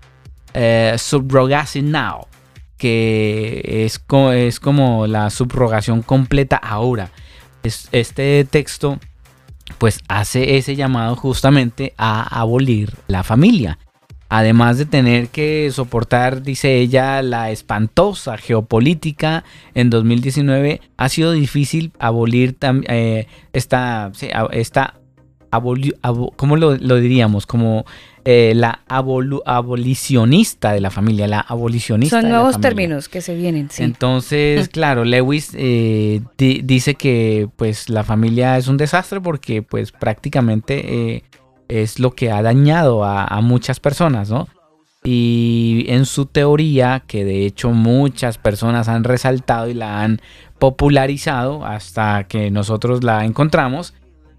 [0.54, 2.28] eh, Subrogacy Now
[2.84, 4.04] que es,
[4.34, 7.12] es como la subrogación completa ahora.
[7.64, 9.00] Es- este texto
[9.78, 13.80] pues hace ese llamado justamente a abolir la familia.
[14.28, 21.94] Además de tener que soportar, dice ella, la espantosa geopolítica en 2019, ha sido difícil
[22.00, 22.58] abolir
[22.90, 24.12] eh, esta,
[24.52, 24.96] esta
[25.54, 27.46] aboli- abo- ¿cómo lo, lo diríamos?
[27.46, 27.86] Como
[28.26, 32.18] eh, la abolu- abolicionista de la familia, la abolicionista.
[32.18, 33.84] Son de la nuevos términos que se vienen, sí.
[33.84, 39.92] Entonces, claro, Lewis eh, di- dice que pues la familia es un desastre porque pues
[39.92, 41.24] prácticamente eh,
[41.68, 44.48] es lo que ha dañado a, a muchas personas, ¿no?
[45.06, 50.22] Y en su teoría, que de hecho muchas personas han resaltado y la han
[50.60, 53.94] popularizado hasta que nosotros la encontramos,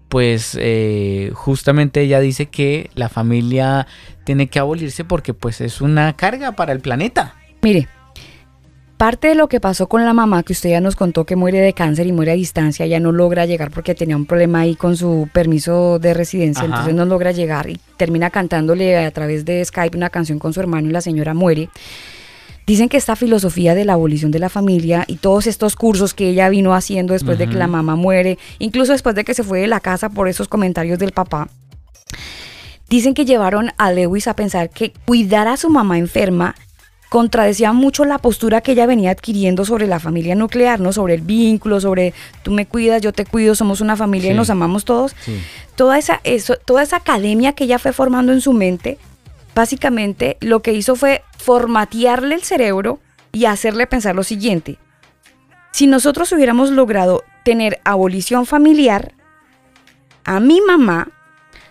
[0.09, 3.87] pues eh, justamente ella dice que la familia
[4.23, 7.35] tiene que abolirse porque pues es una carga para el planeta.
[7.61, 7.87] Mire,
[8.97, 11.59] parte de lo que pasó con la mamá, que usted ya nos contó que muere
[11.59, 14.75] de cáncer y muere a distancia, ya no logra llegar porque tenía un problema ahí
[14.75, 16.67] con su permiso de residencia, Ajá.
[16.67, 20.59] entonces no logra llegar y termina cantándole a través de Skype una canción con su
[20.59, 21.69] hermano y la señora muere.
[22.65, 26.29] Dicen que esta filosofía de la abolición de la familia y todos estos cursos que
[26.29, 29.59] ella vino haciendo después de que la mamá muere, incluso después de que se fue
[29.59, 31.47] de la casa por esos comentarios del papá,
[32.89, 36.55] dicen que llevaron a Lewis a pensar que cuidar a su mamá enferma
[37.09, 40.91] contradecía mucho la postura que ella venía adquiriendo sobre la familia nuclear, ¿no?
[40.91, 42.13] Sobre el vínculo, sobre
[42.43, 45.15] tú me cuidas, yo te cuido, somos una familia y nos amamos todos.
[45.23, 45.39] Sí.
[45.75, 48.97] Toda esa, eso, toda esa academia que ella fue formando en su mente,
[49.55, 52.99] básicamente lo que hizo fue formatearle el cerebro
[53.31, 54.77] y hacerle pensar lo siguiente.
[55.71, 59.13] Si nosotros hubiéramos logrado tener abolición familiar,
[60.25, 61.09] a mi mamá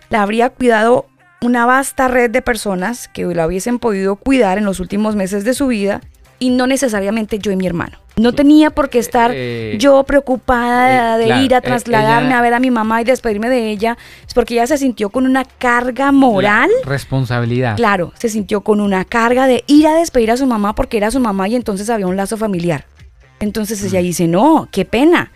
[0.09, 1.07] la habría cuidado
[1.41, 5.53] una vasta red de personas que la hubiesen podido cuidar en los últimos meses de
[5.53, 6.01] su vida
[6.39, 8.04] y no necesariamente yo y mi hermano.
[8.17, 12.27] No tenía por qué estar Eh, yo preocupada eh, de claro, ir a eh, trasladarme
[12.29, 15.09] ella- a ver a mi mamá y despedirme de ella, es porque ella se sintió
[15.09, 16.69] con una carga moral.
[16.85, 17.75] Responsabilidad.
[17.75, 21.11] Claro, se sintió con una carga de ir a despedir a su mamá porque era
[21.11, 22.85] su mamá y entonces había un lazo familiar.
[23.39, 25.31] Entonces ella dice, no, qué pena.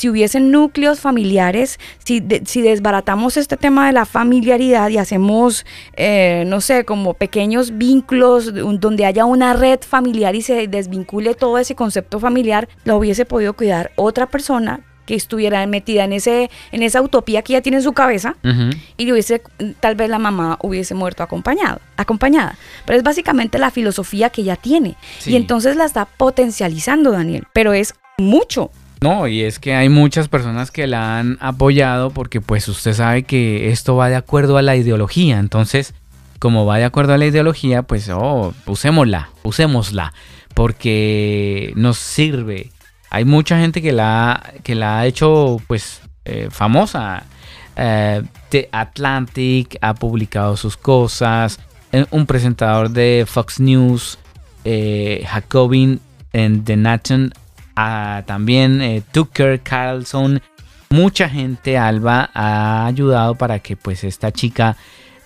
[0.00, 5.66] Si hubiesen núcleos familiares, si, de- si desbaratamos este tema de la familiaridad y hacemos,
[5.94, 11.58] eh, no sé, como pequeños vínculos donde haya una red familiar y se desvincule todo
[11.58, 16.82] ese concepto familiar, lo hubiese podido cuidar otra persona que estuviera metida en, ese, en
[16.82, 18.70] esa utopía que ya tiene en su cabeza Ujú.
[18.96, 19.42] y le hubiese,
[19.80, 22.56] tal vez la mamá hubiese muerto acompañado, acompañada.
[22.86, 24.96] Pero es básicamente la filosofía que ella tiene.
[25.18, 25.32] Sí.
[25.32, 27.44] Y entonces la está potencializando, Daniel.
[27.52, 28.70] Pero es mucho.
[29.00, 33.22] No, y es que hay muchas personas que la han apoyado porque pues usted sabe
[33.22, 35.38] que esto va de acuerdo a la ideología.
[35.38, 35.94] Entonces,
[36.38, 40.12] como va de acuerdo a la ideología, pues oh, usémosla, usémosla,
[40.54, 42.70] porque nos sirve.
[43.08, 47.24] Hay mucha gente que la, que la ha hecho pues eh, famosa.
[47.76, 51.58] Eh, The Atlantic ha publicado sus cosas.
[51.92, 54.18] eh, Un presentador de Fox News,
[55.26, 56.00] Jacobin
[56.34, 57.32] en The Nation,
[57.76, 60.40] ah, también eh, Tucker Carlson.
[60.90, 64.76] Mucha gente, Alba, ha ayudado para que pues esta chica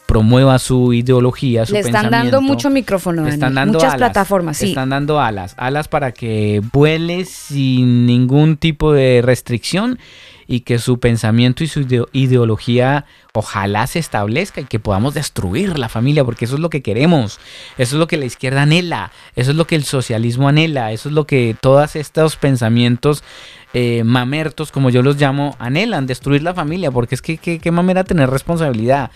[0.06, 4.60] promueva su ideología, su Le están dando mucho micrófono, Le están dando Muchas alas, plataformas,
[4.60, 9.98] le están dando alas, alas para que vuele sin ningún tipo de restricción
[10.46, 15.78] y que su pensamiento y su ideo- ideología ojalá se establezca y que podamos destruir
[15.78, 17.40] la familia, porque eso es lo que queremos,
[17.78, 21.08] eso es lo que la izquierda anhela, eso es lo que el socialismo anhela, eso
[21.08, 23.24] es lo que todos estos pensamientos
[23.74, 28.04] eh, mamertos, como yo los llamo, anhelan, destruir la familia, porque es que qué mamera
[28.04, 29.10] tener responsabilidad.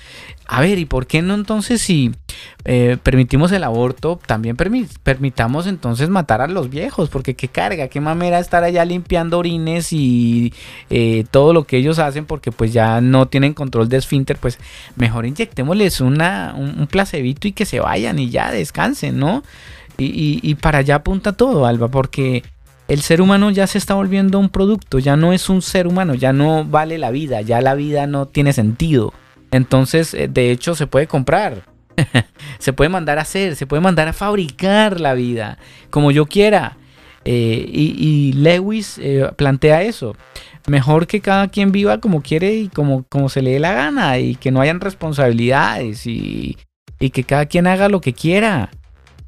[0.50, 2.10] A ver, ¿y por qué no entonces si
[2.64, 7.08] eh, permitimos el aborto, también permi- permitamos entonces matar a los viejos?
[7.08, 10.52] Porque qué carga, qué mamera estar allá limpiando orines y
[10.90, 14.58] eh, todo lo que ellos hacen porque pues ya no tienen control de esfínter, pues
[14.96, 19.42] mejor inyectémosles una, un, un placebito y que se vayan y ya descansen, ¿no?
[19.98, 22.42] Y- y para allá apunta todo, Alba, porque
[22.88, 26.14] el ser humano ya se está volviendo un producto, ya no es un ser humano,
[26.14, 29.12] ya no vale la vida, ya la vida no tiene sentido.
[29.50, 31.64] Entonces, eh, de hecho, se puede comprar,
[32.58, 35.58] se puede mandar a hacer, se puede mandar a fabricar la vida
[35.90, 36.78] como yo quiera.
[37.26, 40.16] Eh, y, Lewis eh, plantea eso.
[40.66, 44.34] Mejor que cada quien viva como quiere y como, se le dé la gana y
[44.34, 46.56] que no hayan responsabilidades y
[46.98, 48.70] que cada quien haga lo que quiera.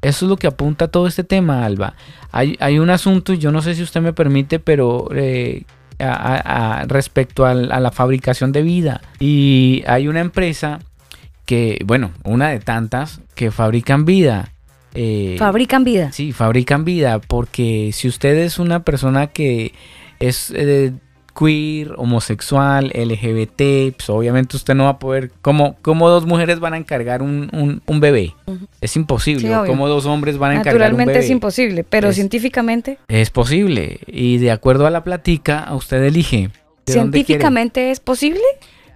[0.01, 1.93] Eso es lo que apunta todo este tema, Alba.
[2.31, 5.63] Hay, hay un asunto, y yo no sé si usted me permite, pero eh,
[5.99, 9.01] a- a- a- respecto a la fabricación de vida.
[9.19, 10.79] Y hay una empresa
[11.45, 14.49] que, bueno, una de tantas, que fabrican vida.
[14.93, 16.11] eh, Fabrican vida.
[16.11, 19.73] Sí, fabrican vida, porque si usted es una persona que
[20.19, 20.91] es eh,
[21.37, 26.73] queer, homosexual, LGBT, pues obviamente usted no va a poder, ¿cómo, cómo dos mujeres van
[26.73, 28.33] a encargar un, un- un bebé?
[28.81, 29.53] Es imposible, Sí.
[29.67, 31.25] ¿cómo dos hombres van a encargar un Naturalmente bebé?
[31.25, 36.49] es imposible, pero Es- científicamente, Es posible, y de acuerdo a la plática, usted elige.
[36.85, 37.25] ¿de dónde quiere?
[37.27, 38.41] científicamente es posible,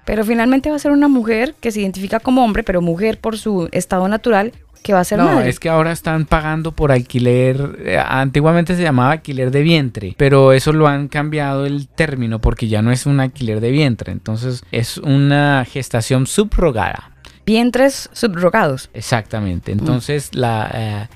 [0.05, 3.37] pero finalmente va a ser una mujer que se identifica como hombre, pero mujer por
[3.37, 4.53] su estado natural,
[4.85, 5.49] que va a ser No, madre.
[5.49, 7.77] es que ahora están pagando por alquiler.
[7.79, 12.67] eh, Antiguamente se llamaba alquiler de vientre, pero eso lo han cambiado el término porque
[12.67, 14.11] ya no es un alquiler de vientre.
[14.11, 17.11] Entonces es una gestación subrogada.
[17.45, 18.89] Vientres subrogados.
[18.93, 19.71] Exactamente.
[19.71, 20.69] Entonces la.
[20.73, 21.07] eh,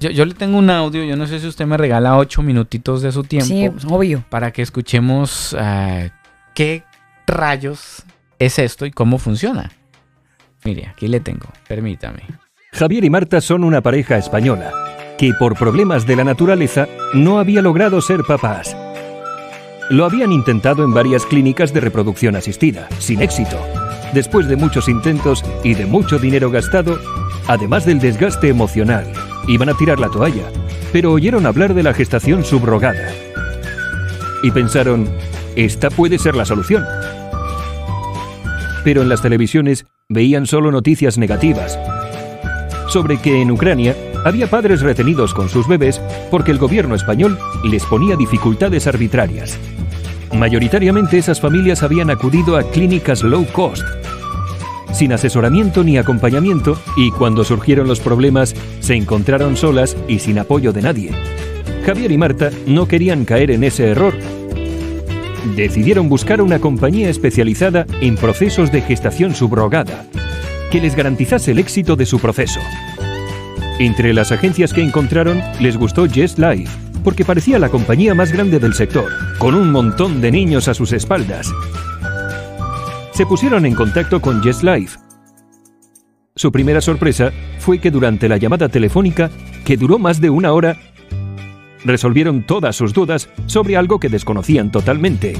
[0.00, 3.02] yo, yo le tengo un audio, yo no sé si usted me regala ocho minutitos
[3.02, 4.24] de su tiempo Sí, obvio.
[4.30, 6.10] para que escuchemos eh,
[6.54, 6.82] qué
[7.26, 8.04] rayos
[8.38, 9.70] es esto y cómo funciona.
[10.64, 12.22] Mire, aquí le tengo, permítame.
[12.78, 14.72] Javier y Marta son una pareja española
[15.18, 18.76] que por problemas de la naturaleza no había logrado ser papás.
[19.90, 23.58] Lo habían intentado en varias clínicas de reproducción asistida, sin éxito.
[24.14, 27.00] Después de muchos intentos y de mucho dinero gastado,
[27.48, 29.12] además del desgaste emocional,
[29.48, 30.44] iban a tirar la toalla,
[30.92, 33.10] pero oyeron hablar de la gestación subrogada.
[34.44, 35.08] Y pensaron,
[35.56, 36.84] esta puede ser la solución.
[38.84, 41.76] Pero en las televisiones veían solo noticias negativas,
[42.88, 47.84] sobre que en Ucrania había padres retenidos con sus bebés porque el gobierno español les
[47.84, 49.58] ponía dificultades arbitrarias.
[50.34, 53.84] Mayoritariamente esas familias habían acudido a clínicas low cost,
[54.92, 60.72] sin asesoramiento ni acompañamiento, y cuando surgieron los problemas se encontraron solas y sin apoyo
[60.72, 61.10] de nadie.
[61.86, 64.14] Javier y Marta no querían caer en ese error.
[65.56, 70.04] Decidieron buscar una compañía especializada en procesos de gestación subrogada,
[70.70, 72.60] que les garantizase el éxito de su proceso.
[73.78, 76.70] Entre las agencias que encontraron les gustó Just Life,
[77.04, 79.08] porque parecía la compañía más grande del sector,
[79.38, 81.52] con un montón de niños a sus espaldas.
[83.12, 84.98] Se pusieron en contacto con Just Life.
[86.34, 89.30] Su primera sorpresa fue que durante la llamada telefónica,
[89.64, 90.76] que duró más de una hora,
[91.84, 95.34] resolvieron todas sus dudas sobre algo que desconocían totalmente.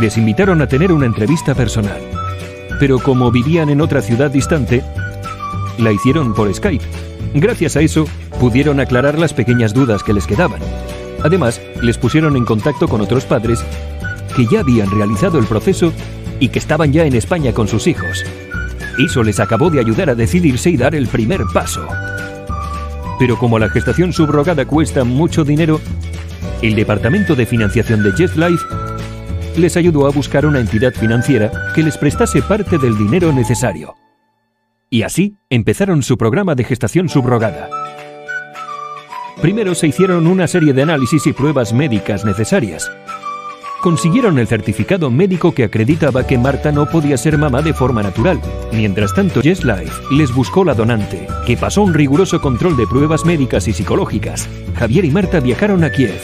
[0.00, 2.00] Les invitaron a tener una entrevista personal
[2.84, 4.84] pero como vivían en otra ciudad distante,
[5.78, 6.84] la hicieron por Skype.
[7.32, 8.04] Gracias a eso,
[8.38, 10.60] pudieron aclarar las pequeñas dudas que les quedaban.
[11.22, 13.64] Además, les pusieron en contacto con otros padres
[14.36, 15.94] que ya habían realizado el proceso
[16.40, 18.22] y que estaban ya en España con sus hijos.
[18.98, 21.88] Eso les acabó de ayudar a decidirse y dar el primer paso.
[23.18, 25.80] Pero como la gestación subrogada cuesta mucho dinero,
[26.60, 28.62] el departamento de financiación de Just Life
[29.56, 33.94] les ayudó a buscar una entidad financiera que les prestase parte del dinero necesario.
[34.90, 37.68] Y así empezaron su programa de gestación subrogada.
[39.40, 42.90] Primero se hicieron una serie de análisis y pruebas médicas necesarias.
[43.82, 48.40] Consiguieron el certificado médico que acreditaba que Marta no podía ser mamá de forma natural.
[48.72, 53.26] Mientras tanto, Just Life les buscó la donante, que pasó un riguroso control de pruebas
[53.26, 54.48] médicas y psicológicas.
[54.76, 56.18] Javier y Marta viajaron a Kiev,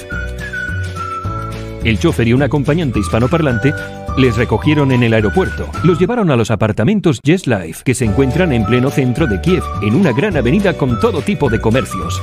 [1.85, 3.73] el chofer y un acompañante hispanoparlante
[4.17, 5.69] les recogieron en el aeropuerto.
[5.85, 9.63] Los llevaron a los apartamentos Just Life, que se encuentran en pleno centro de Kiev,
[9.83, 12.23] en una gran avenida con todo tipo de comercios.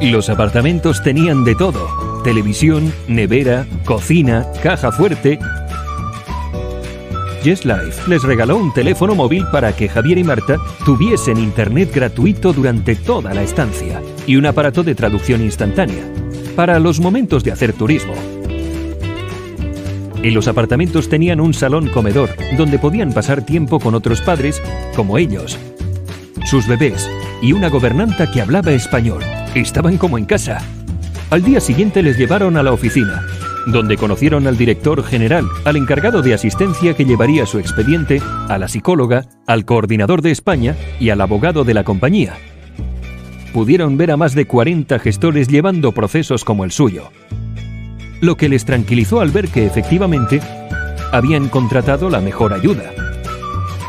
[0.00, 2.22] Los apartamentos tenían de todo.
[2.22, 5.38] Televisión, nevera, cocina, caja fuerte.
[7.44, 12.52] Just Life les regaló un teléfono móvil para que Javier y Marta tuviesen internet gratuito
[12.52, 16.04] durante toda la estancia y un aparato de traducción instantánea
[16.56, 18.14] para los momentos de hacer turismo.
[20.22, 24.60] En los apartamentos tenían un salón comedor donde podían pasar tiempo con otros padres
[24.96, 25.56] como ellos,
[26.44, 27.08] sus bebés
[27.40, 29.22] y una gobernanta que hablaba español.
[29.54, 30.58] Estaban como en casa.
[31.30, 33.22] Al día siguiente les llevaron a la oficina,
[33.66, 38.66] donde conocieron al director general, al encargado de asistencia que llevaría su expediente, a la
[38.66, 42.34] psicóloga, al coordinador de España y al abogado de la compañía.
[43.52, 47.10] Pudieron ver a más de 40 gestores llevando procesos como el suyo,
[48.20, 50.40] lo que les tranquilizó al ver que efectivamente
[51.12, 52.92] habían contratado la mejor ayuda.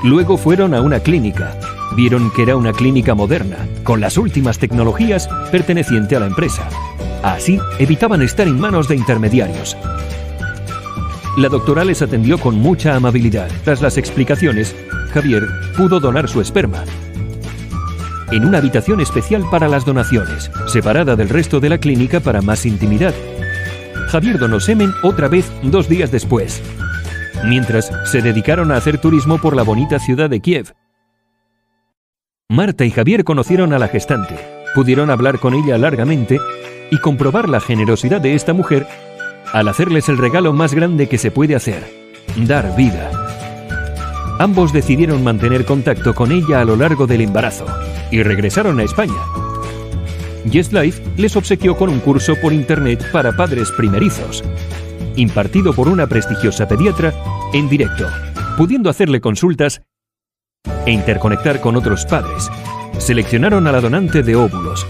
[0.03, 1.57] Luego fueron a una clínica.
[1.95, 6.69] Vieron que era una clínica moderna, con las últimas tecnologías perteneciente a la empresa.
[7.23, 9.75] Así evitaban estar en manos de intermediarios.
[11.37, 13.49] La doctora les atendió con mucha amabilidad.
[13.63, 14.75] Tras las explicaciones,
[15.13, 16.83] Javier pudo donar su esperma.
[18.31, 22.65] En una habitación especial para las donaciones, separada del resto de la clínica para más
[22.65, 23.13] intimidad,
[24.09, 26.61] Javier donó semen otra vez dos días después,
[27.45, 30.73] mientras se dedicaron a hacer turismo por la bonita ciudad de Kiev.
[32.49, 36.39] Marta y Javier conocieron a la gestante pudieron hablar con ella largamente
[36.91, 38.87] y comprobar la generosidad de esta mujer
[39.51, 41.83] al hacerles el regalo más grande que se puede hacer,
[42.37, 43.11] dar vida.
[44.39, 47.65] Ambos decidieron mantener contacto con ella a lo largo del embarazo
[48.11, 49.17] y regresaron a España.
[50.45, 54.43] Yes Life les obsequió con un curso por internet para padres primerizos,
[55.15, 57.13] impartido por una prestigiosa pediatra
[57.53, 58.07] en directo,
[58.57, 59.81] pudiendo hacerle consultas
[60.85, 62.49] e interconectar con otros padres.
[62.97, 64.87] Seleccionaron a la donante de óvulos,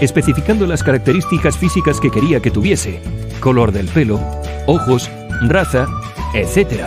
[0.00, 3.00] especificando las características físicas que quería que tuviese,
[3.40, 4.20] color del pelo,
[4.66, 5.10] ojos,
[5.42, 5.86] raza,
[6.34, 6.84] etc.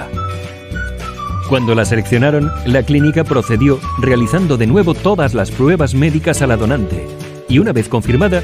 [1.49, 6.57] Cuando la seleccionaron, la clínica procedió realizando de nuevo todas las pruebas médicas a la
[6.57, 7.05] donante
[7.49, 8.43] y una vez confirmada,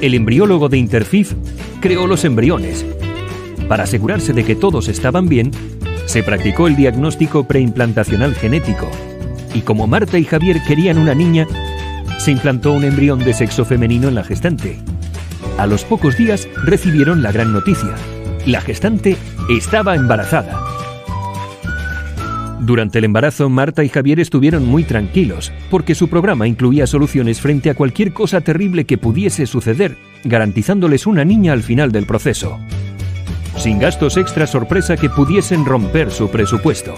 [0.00, 1.32] el embriólogo de Interfif
[1.80, 2.84] creó los embriones.
[3.68, 5.50] Para asegurarse de que todos estaban bien,
[6.06, 8.88] se practicó el diagnóstico preimplantacional genético
[9.54, 11.46] y como Marta y Javier querían una niña,
[12.18, 14.78] se implantó un embrión de sexo femenino en la gestante.
[15.58, 17.94] A los pocos días recibieron la gran noticia.
[18.46, 19.16] La gestante
[19.48, 20.60] estaba embarazada.
[22.64, 27.68] Durante el embarazo, Marta y Javier estuvieron muy tranquilos, porque su programa incluía soluciones frente
[27.68, 32.58] a cualquier cosa terrible que pudiese suceder, garantizándoles una niña al final del proceso.
[33.58, 36.94] Sin gastos extra sorpresa que pudiesen romper su presupuesto.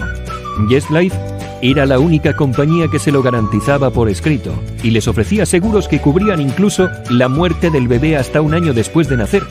[0.69, 1.17] Yes Life
[1.61, 4.53] era la única compañía que se lo garantizaba por escrito
[4.83, 9.09] y les ofrecía seguros que cubrían incluso la muerte del bebé hasta un año después
[9.09, 9.43] de nacer.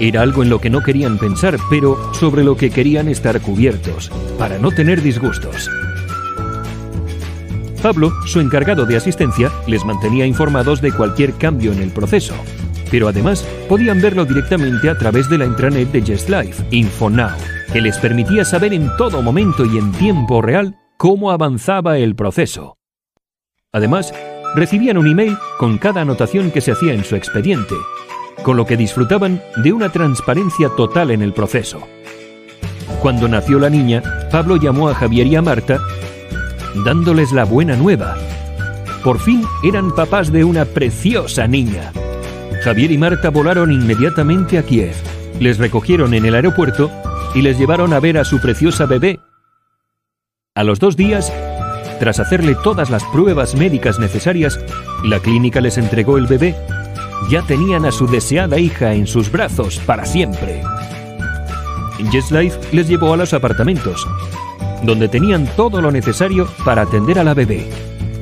[0.00, 4.10] Era algo en lo que no querían pensar, pero sobre lo que querían estar cubiertos,
[4.38, 5.70] para no tener disgustos.
[7.82, 12.34] Pablo, su encargado de asistencia, les mantenía informados de cualquier cambio en el proceso,
[12.90, 17.30] pero además podían verlo directamente a través de la intranet de Just Life, InfoNow,
[17.72, 22.78] que les permitía saber en todo momento y en tiempo real cómo avanzaba el proceso.
[23.72, 24.12] Además,
[24.54, 27.74] recibían un email con cada anotación que se hacía en su expediente,
[28.42, 31.86] con lo que disfrutaban de una transparencia total en el proceso.
[33.00, 35.78] Cuando nació la niña, Pablo llamó a Javier y a Marta,
[36.84, 38.16] dándoles la buena nueva.
[39.04, 41.92] Por fin eran papás de una preciosa niña.
[42.62, 44.94] Javier y Marta volaron inmediatamente a Kiev,
[45.38, 46.90] les recogieron en el aeropuerto
[47.34, 49.20] y les llevaron a ver a su preciosa bebé
[50.56, 51.32] a los dos días,
[52.00, 54.58] tras hacerle todas las pruebas médicas necesarias,
[55.04, 56.56] la clínica les entregó el bebé.
[57.28, 60.62] Ya tenían a su deseada hija en sus brazos para siempre.
[62.12, 64.06] Just Life les llevó a los apartamentos,
[64.82, 67.68] donde tenían todo lo necesario para atender a la bebé,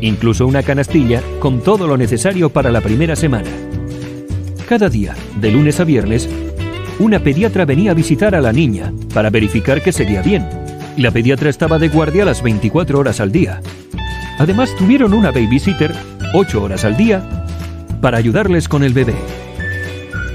[0.01, 3.51] incluso una canastilla con todo lo necesario para la primera semana.
[4.69, 6.29] Cada día, de lunes a viernes,
[6.99, 10.47] una pediatra venía a visitar a la niña para verificar que seguía bien
[10.99, 13.61] la pediatra estaba de guardia las 24 horas al día.
[14.41, 15.95] Además, tuvieron una babysitter
[16.35, 17.47] 8 horas al día
[18.01, 19.15] para ayudarles con el bebé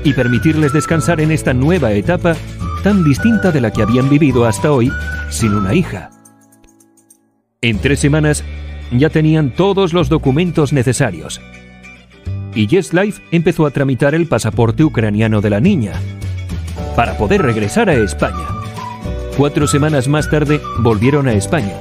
[0.04, 2.36] y permitirles descansar en esta nueva etapa
[2.84, 4.92] tan distinta de la que habían vivido hasta hoy
[5.30, 6.10] sin una hija.
[7.62, 8.44] En tres semanas
[8.92, 11.42] ya tenían todos los documentos necesarios.
[12.54, 15.94] Y Yes Life empezó a tramitar el pasaporte ucraniano de la niña
[16.96, 18.46] para poder regresar a España.
[19.38, 21.74] Cuatro semanas más tarde volvieron a España.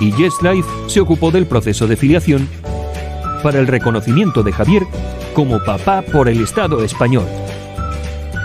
[0.00, 2.48] Y Yes Life se ocupó del proceso de filiación
[3.42, 4.84] para el reconocimiento de Javier
[5.34, 7.26] como papá por el Estado español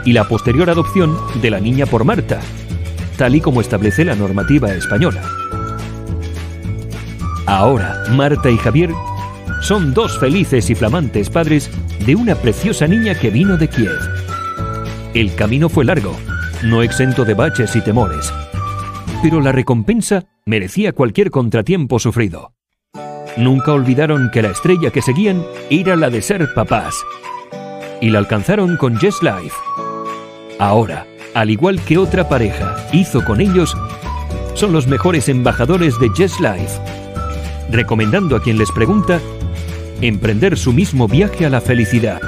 [0.05, 2.39] y la posterior adopción de la niña por Marta,
[3.17, 5.21] tal y como establece la normativa española.
[7.45, 8.91] Ahora, Marta y Javier
[9.61, 11.69] son dos felices y flamantes padres
[12.05, 13.99] de una preciosa niña que vino de Kiev.
[15.13, 16.15] El camino fue largo,
[16.63, 18.33] no exento de baches y temores.
[19.21, 22.53] Pero la recompensa merecía cualquier contratiempo sufrido.
[23.37, 26.95] Nunca olvidaron que la estrella que seguían era la de ser papás.
[28.01, 29.55] Y la alcanzaron con Just Life.
[30.59, 33.75] Ahora, al igual que otra pareja hizo con ellos,
[34.53, 36.79] son los mejores embajadores de Just Life,
[37.69, 39.19] recomendando a quien les pregunta
[40.01, 42.19] emprender su mismo viaje a la felicidad.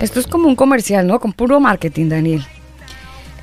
[0.00, 1.18] Esto es como un comercial, ¿no?
[1.20, 2.44] Con puro marketing, Daniel.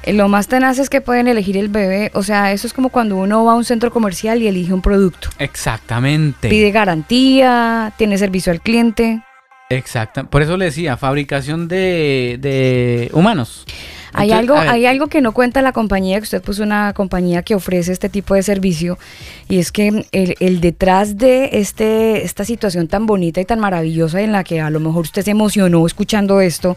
[0.04, 2.90] Eh, lo más tenaz es que pueden elegir el bebé, o sea, eso es como
[2.90, 5.30] cuando uno va a un centro comercial y elige un producto.
[5.38, 6.50] Exactamente.
[6.50, 9.22] Pide garantía, tiene servicio al cliente.
[9.70, 10.26] Exacto.
[10.26, 13.66] Por eso le decía, fabricación de, de humanos.
[14.14, 17.56] Hay algo, hay algo que no cuenta la compañía, que usted puso una compañía que
[17.56, 19.00] ofrece este tipo de servicio,
[19.48, 24.22] y es que el, el, detrás de este, esta situación tan bonita y tan maravillosa
[24.22, 26.76] en la que a lo mejor usted se emocionó escuchando esto,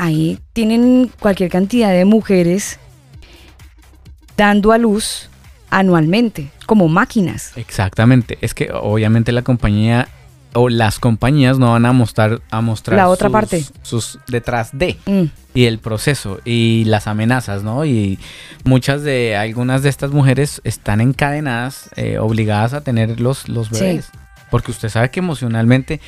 [0.00, 2.78] ahí tienen cualquier cantidad de mujeres
[4.36, 5.28] dando a luz
[5.68, 7.52] anualmente, como máquinas.
[7.56, 8.38] Exactamente.
[8.40, 10.08] Es que obviamente la compañía
[10.54, 13.64] o las compañías no van a mostrar a mostrar La otra sus- parte.
[13.82, 15.24] sus detrás de Mm.
[15.54, 17.84] y el proceso y las amenazas, ¿no?
[17.84, 18.18] Y
[18.64, 24.00] muchas de algunas de estas mujeres están encadenadas, eh, obligadas a tener los, los Sí.
[24.50, 26.00] Porque usted sabe que emocionalmente,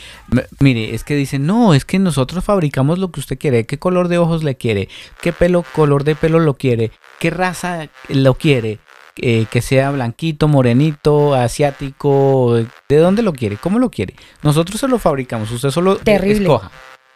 [0.60, 4.08] mire, es que dicen, no, es que nosotros fabricamos lo que usted quiere, qué color
[4.08, 4.88] de ojos le quiere,
[5.20, 8.78] qué pelo, color de pelo lo quiere, qué raza lo quiere,
[9.16, 14.14] eh, que sea blanquito, morenito, asiático, de dónde lo quiere, cómo lo quiere.
[14.42, 16.42] Nosotros se lo fabricamos, usted solo Terrible.
[16.42, 16.70] escoja.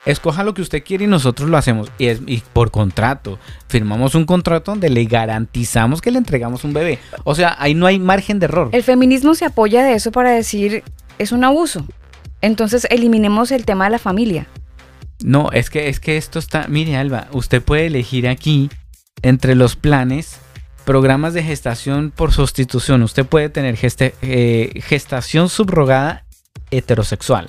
[0.05, 1.91] Escoja lo que usted quiere y nosotros lo hacemos.
[1.99, 3.41] Y, es, y por contrato.
[3.67, 7.01] Firmamos un contrato donde le garantizamos que le entregamos un bebé.
[7.25, 8.69] O sea, ahí no hay margen de error.
[8.71, 10.85] El feminismo se apoya de eso para decir
[11.19, 11.87] es un abuso.
[12.41, 14.47] Entonces eliminemos el tema de la familia.
[15.25, 16.67] No, es que, es que esto está.
[16.69, 18.71] Mire, Alba, usted puede elegir aquí
[19.23, 20.39] entre los planes.
[20.85, 23.03] Programas de gestación por sustitución.
[23.03, 26.25] Usted puede tener eh, gestación subrogada
[26.71, 27.47] heterosexual.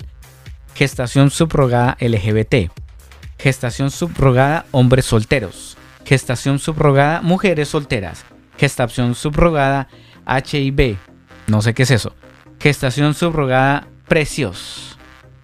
[0.74, 2.70] Gestación subrogada LGBT.
[3.38, 5.76] Gestación subrogada hombres solteros.
[6.04, 8.24] Gestación subrogada mujeres solteras.
[8.56, 9.88] Gestación subrogada
[10.26, 10.96] HIV.
[11.46, 12.14] No sé qué es eso.
[12.58, 14.96] Gestación subrogada precios.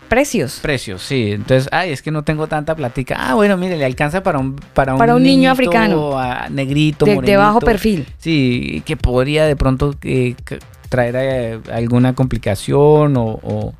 [0.08, 0.58] Precios.
[0.62, 1.32] Precios, sí.
[1.32, 3.16] Entonces, ay, es que no tengo tanta platica.
[3.18, 6.18] Ah, bueno, mire, le alcanza para un para un, Para un niño niñito, africano.
[6.18, 8.06] ah, negrito, De, de bajo perfil.
[8.18, 10.34] Sí, que podría de pronto eh,
[10.88, 13.74] traer eh, alguna complicación o, o-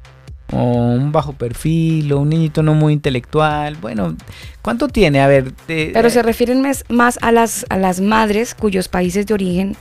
[0.53, 3.77] o un bajo perfil o un niñito no muy intelectual.
[3.77, 4.17] Bueno,
[4.63, 5.21] ¿cuánto tiene?
[5.21, 9.35] A ver, de- Pero se refieren más a las, a las madres cuyos países de
[9.35, 9.77] origen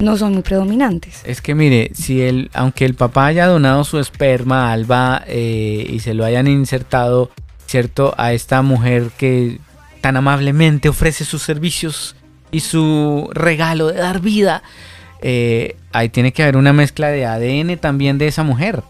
[0.00, 1.22] no son muy predominantes.
[1.24, 5.86] Es que mire, si el, aunque el papá haya donado su esperma a Alba eh,
[5.88, 7.30] y se lo hayan insertado,
[7.66, 8.14] ¿cierto?
[8.16, 9.58] A esta mujer que
[10.00, 12.16] tan amablemente ofrece sus servicios
[12.50, 14.62] y su regalo de dar vida,
[15.22, 18.82] eh, ahí tiene que haber una mezcla de ADN también de esa mujer.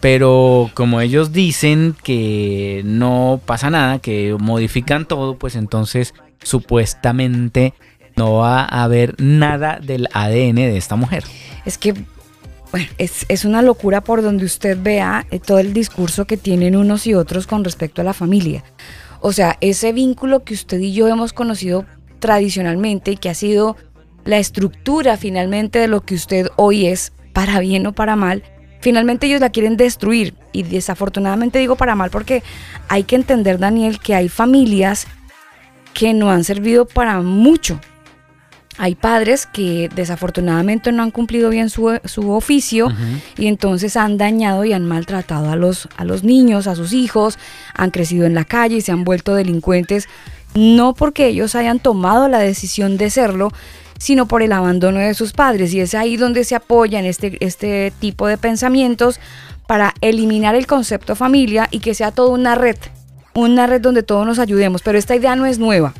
[0.00, 7.72] Pero como ellos dicen que no pasa nada, que modifican todo, pues entonces supuestamente
[8.16, 11.24] no va a haber nada del ADN de esta mujer.
[11.64, 11.94] Es que
[12.72, 16.74] bueno, es, es una locura por donde usted vea eh, todo el discurso que tienen
[16.74, 18.64] unos y otros con respecto a la familia.
[19.20, 21.84] O sea, ese vínculo que usted y yo hemos conocido
[22.18, 23.76] tradicionalmente y que ha sido
[24.24, 28.42] la estructura finalmente de lo que usted hoy es, para bien o para mal,
[28.80, 30.34] finalmente ellos la quieren destruir.
[30.52, 32.42] Y desafortunadamente digo para mal porque
[32.88, 35.06] hay que entender, Daniel, que hay familias
[35.92, 37.78] que no han servido para mucho.
[38.78, 42.88] Hay padres que desafortunadamente no han cumplido bien su, su oficio
[43.36, 47.38] y entonces han dañado y han maltratado a los, a los niños, a sus hijos,
[47.74, 50.08] han crecido en la calle y se han vuelto delincuentes,
[50.54, 53.52] no porque ellos hayan tomado la decisión de serlo,
[53.98, 55.74] sino por el abandono de sus padres.
[55.74, 59.20] Y es ahí donde se apoyan este, este tipo de pensamientos
[59.66, 62.76] para eliminar el concepto familia y que sea toda una red,
[63.34, 64.80] una red donde todos nos ayudemos.
[64.80, 65.92] Pero esta idea no es nueva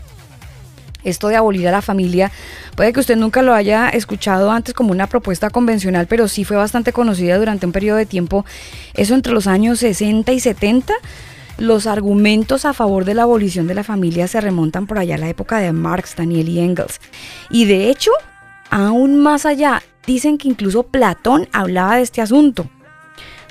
[1.05, 2.31] esto de abolir a la familia,
[2.77, 6.57] puede que usted nunca lo haya escuchado antes como una propuesta convencional, pero sí fue
[6.57, 8.45] bastante conocida durante un periodo de tiempo,
[8.95, 10.95] eso entre los años 60 y 70.
[11.59, 15.19] Los argumentos a favor de la abolición de la familia se remontan por allá a
[15.19, 17.01] la época de Marx, Daniel y Engels.
[17.51, 18.11] Y de hecho,
[18.71, 22.69] aún más allá, dicen que incluso Platón hablaba de este asunto.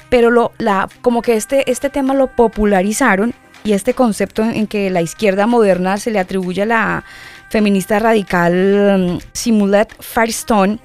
[0.10, 3.34] Pero lo, la, como que este, este tema lo popularizaron
[3.64, 7.04] y este concepto en, en que la izquierda moderna se le atribuye a la
[7.52, 8.54] feminista radical
[8.96, 10.80] um, Simulet Firestone,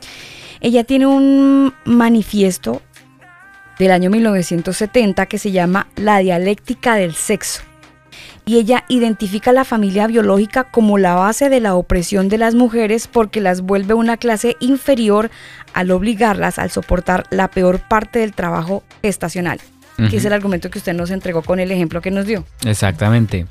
[0.61, 2.83] ella tiene un manifiesto
[3.79, 7.63] del año 1970 que se llama La dialéctica del sexo.
[8.45, 12.55] Y ella identifica a la familia biológica como la base de la opresión de las
[12.55, 15.31] mujeres porque las vuelve una clase inferior
[15.73, 19.61] al obligarlas al soportar la peor parte del trabajo gestacional,
[20.11, 22.45] que es el argumento que usted nos entregó con el ejemplo que nos dio.
[22.65, 23.47] Exactamente.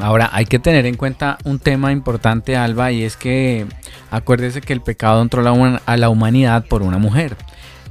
[0.00, 3.66] Ahora, hay que tener en cuenta un tema importante, Alba, y es que
[4.10, 5.40] acuérdese que el pecado entró
[5.86, 7.36] a la humanidad por una mujer.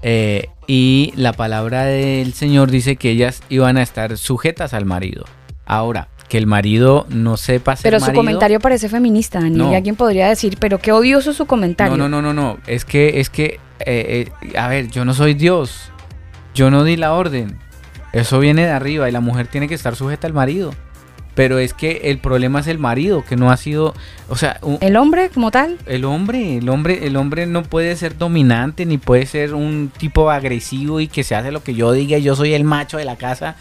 [0.03, 5.25] Eh, y la palabra del Señor dice que ellas iban a estar sujetas al marido.
[5.65, 9.57] Ahora, que el marido no sepa ser Pero su marido- comentario parece feminista, Dani.
[9.57, 9.71] No.
[9.71, 11.97] Y alguien podría decir, pero qué odioso su comentario.
[11.97, 12.57] No, no, no, no, no.
[12.67, 15.91] Es que, es que, eh, eh, a ver, yo no soy Dios.
[16.53, 17.57] Yo no di la orden.
[18.13, 20.73] Eso viene de arriba y la mujer tiene que estar sujeta al marido.
[21.35, 23.93] Pero es que el problema es el marido, que no ha sido,
[24.29, 27.95] o sea, un- El hombre como tal, el hombre, el hombre, el hombre no puede
[27.97, 31.91] ser dominante ni puede ser un tipo agresivo y que se hace lo que yo
[31.91, 33.57] diga, yo soy el macho de la casa.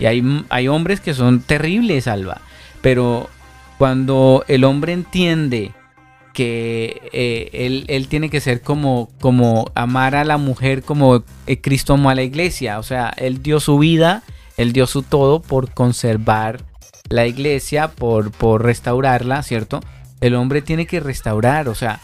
[0.00, 2.40] Y hay, hay hombres que son terribles, Alba.
[2.80, 3.30] Pero
[3.78, 5.70] cuando el hombre entiende
[6.32, 11.60] que eh, él, él tiene que ser como, como amar a la mujer como eh,
[11.60, 12.80] Cristo amó a la iglesia.
[12.80, 14.22] O sea, él dio su vida,
[14.56, 16.64] él dio su todo por conservar
[17.12, 19.80] la iglesia, por, por restaurarla, ¿cierto?
[20.20, 22.00] El hombre tiene que restaurar, o sea,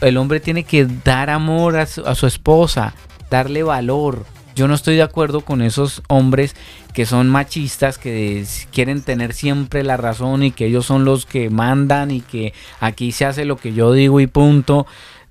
[0.00, 2.94] el hombre tiene que dar amor a su, a su esposa,
[3.30, 4.24] darle valor.
[4.56, 6.56] Yo no estoy de acuerdo con esos hombres
[6.92, 11.48] que son machistas, que quieren tener siempre la razón y que ellos son los que
[11.48, 14.86] mandan y que aquí se hace lo que yo digo y punto.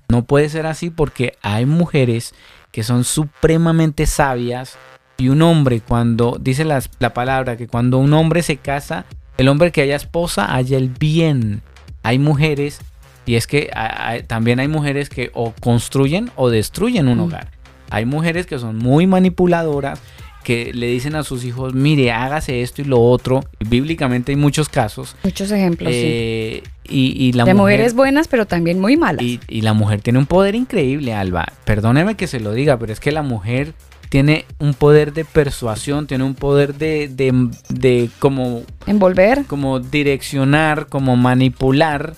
[0.08, 2.34] No puede ser así porque hay mujeres
[2.72, 4.78] que son supremamente sabias
[5.20, 9.04] y un hombre cuando, dice las- la palabra, que cuando un hombre se casa,
[9.38, 11.62] el hombre que haya esposa haya el bien.
[12.02, 12.80] Hay mujeres,
[13.26, 17.50] y es que a- también hay mujeres que o construyen o destruyen un hogar.
[17.90, 20.00] Hay mujeres que son muy manipuladoras,
[20.44, 23.44] que le dicen a sus hijos, mire, hágase esto y lo otro.
[23.58, 25.14] Bíblicamente hay muchos casos.
[25.22, 26.00] Muchos ejemplos, sí.
[26.02, 29.22] Eh, y, y la de mujer- mujeres buenas, pero también muy malas.
[29.22, 31.52] y, y la mujer tiene un poder increíble, Alba.
[31.66, 33.74] Perdóneme que se lo diga, pero es que la mujer
[34.10, 39.46] tiene un poder de persuasión, tiene un poder de, de, de como, Envolver.
[39.46, 42.14] como direccionar, como manipular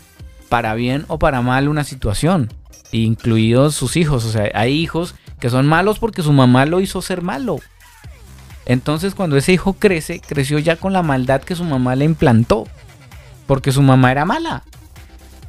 [0.49, 2.51] para bien o para mal una situación,
[2.93, 4.24] incluidos sus hijos.
[4.24, 7.59] O sea, hay hijos que son malos porque su mamá lo hizo ser malo.
[8.64, 12.66] Entonces cuando ese hijo crece, creció ya con la maldad que su mamá le implantó.
[13.47, 14.62] Porque su mamá era mala.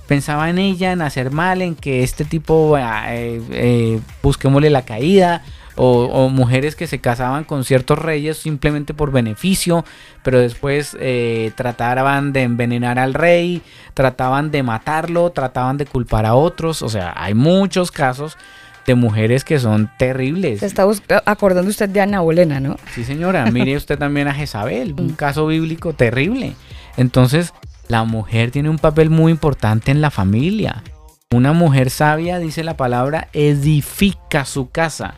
[0.08, 4.84] Pensaba en ella, en hacer mal, en que este tipo, ah, eh, eh, busquémosle la
[4.84, 5.42] caída.
[5.76, 9.84] O, o mujeres que se casaban con ciertos reyes simplemente por beneficio,
[10.22, 13.62] pero después eh, trataban de envenenar al rey,
[13.94, 16.82] trataban de matarlo, trataban de culpar a otros.
[16.84, 18.38] O sea, hay muchos casos
[18.86, 20.60] de mujeres que son terribles.
[20.60, 20.86] Se está
[21.26, 22.78] acordando usted de Ana Bolena, ¿no?
[22.94, 23.50] Sí, señora.
[23.52, 26.56] Mire usted también a Jezabel, un caso bíblico terrible.
[26.98, 27.54] Entonces,
[27.88, 30.84] la mujer tiene un papel muy importante en la familia.
[31.32, 35.16] Una mujer sabia, dice la palabra, edifica su casa,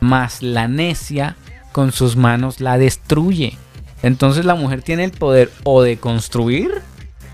[0.00, 1.36] mas la necia
[1.72, 3.56] con sus manos la destruye.
[4.02, 6.82] Entonces la mujer tiene el poder o de construir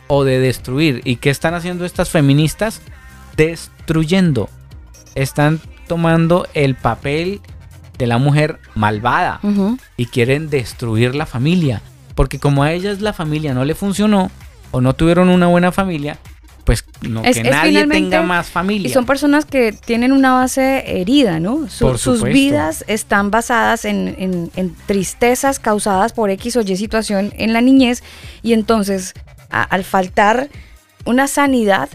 [0.06, 1.00] o de destruir.
[1.04, 2.80] ¿Y qué están haciendo estas feministas?
[3.36, 4.48] Destruyendo.
[5.14, 7.40] Están tomando el papel
[7.98, 9.40] de la mujer malvada
[9.96, 11.82] y quieren destruir la familia.
[12.14, 14.30] Porque como a ellas la familia no le funcionó
[14.70, 16.18] o no tuvieron una buena familia,
[17.08, 18.88] no, Es- que es nadie tenga más familia.
[18.88, 21.68] Y son personas que tienen una base herida, ¿no?
[21.68, 26.76] Su- Por sus vidas están basadas en, en- en tristezas causadas por X o Y
[26.76, 28.02] situación en la niñez
[28.42, 29.14] y entonces
[29.50, 30.48] a- al faltar
[31.04, 31.88] una sanidad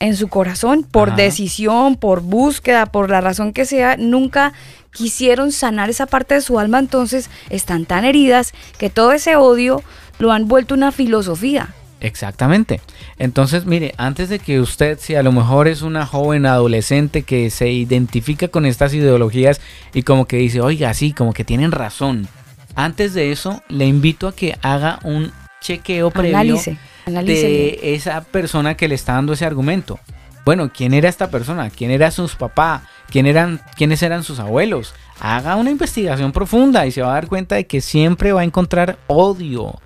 [0.00, 1.16] en su corazón por Ajá.
[1.16, 4.52] decisión, por búsqueda, por la razón que sea, nunca
[4.92, 9.82] quisieron sanar esa parte de su alma, entonces están tan heridas que todo ese odio
[10.20, 11.74] lo han vuelto una filosofía.
[12.00, 12.80] Exactamente.
[13.18, 17.50] Entonces, mire, antes de que usted, si a lo mejor es una joven adolescente que
[17.50, 19.60] se identifica con estas ideologías
[19.92, 22.28] y como que dice, oiga, sí, como que tienen razón.
[22.74, 27.80] Antes de eso, le invito a que haga un chequeo previo Analice, analice bien.
[27.80, 29.98] de esa persona que le está dando ese argumento.
[30.44, 31.68] Bueno, ¿quién era esta persona?
[31.70, 32.82] ¿Quién era sus papás?
[33.10, 34.94] ¿Quién eran, ¿Quiénes eran sus abuelos?
[35.20, 38.44] Haga una investigación profunda y se va a dar cuenta de que siempre va a
[38.44, 39.78] encontrar odio.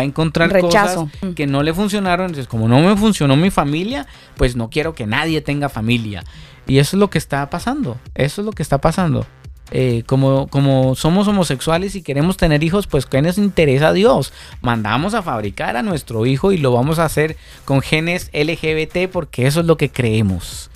[0.00, 1.10] Va a encontrar Rechazo.
[1.10, 2.26] cosas que no le funcionaron.
[2.26, 4.06] Entonces, como no me funcionó mi familia,
[4.38, 6.24] pues no quiero que nadie tenga familia.
[6.66, 7.98] Y eso es lo que está pasando.
[8.14, 9.26] Eso es lo que está pasando.
[9.72, 14.32] Eh, como, como somos homosexuales y queremos tener hijos, pues ¿qué nos interesa a Dios?
[14.62, 17.36] Mandamos a fabricar a nuestro hijo y lo vamos a hacer
[17.66, 20.70] con genes LGBT porque eso es lo que creemos.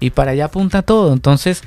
[0.00, 1.12] Y para allá apunta todo.
[1.12, 1.62] Entonces,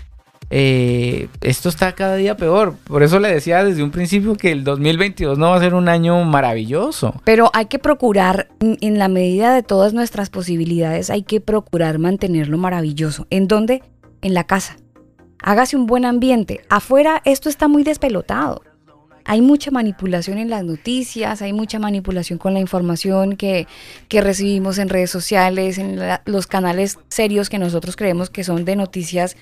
[0.55, 2.75] eh, esto está cada día peor.
[2.83, 5.89] Por eso le decía desde un principio que el 2022 no va a ser un
[5.89, 7.19] año maravilloso.
[7.23, 12.59] Pero hay que procurar, en la medida de todas nuestras posibilidades, hay que procurar mantenerlo
[12.59, 13.25] maravilloso.
[13.31, 13.81] ¿En dónde?
[14.21, 14.77] En la casa.
[15.41, 16.61] Hágase un buen ambiente.
[16.69, 18.61] Afuera esto está muy despelotado.
[19.25, 23.67] Hay mucha manipulación en las noticias, hay mucha manipulación con la información que,
[24.11, 29.37] recibimos en redes sociales, en los canales serios que nosotros creemos que son de noticias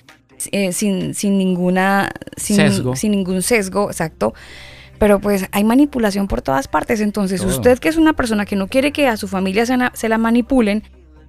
[0.52, 2.96] eh, sin, sin ninguna sin, Sesgo.
[2.96, 4.34] sin ningún sesgo, exacto.
[4.98, 7.00] Pero pues hay manipulación por todas partes.
[7.00, 7.50] Entonces, Todo.
[7.50, 10.18] usted que es una persona que no quiere que a su familia se, se la
[10.18, 10.84] manipulen,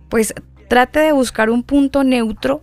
[0.10, 0.34] pues
[0.68, 2.62] trate de buscar un punto neutro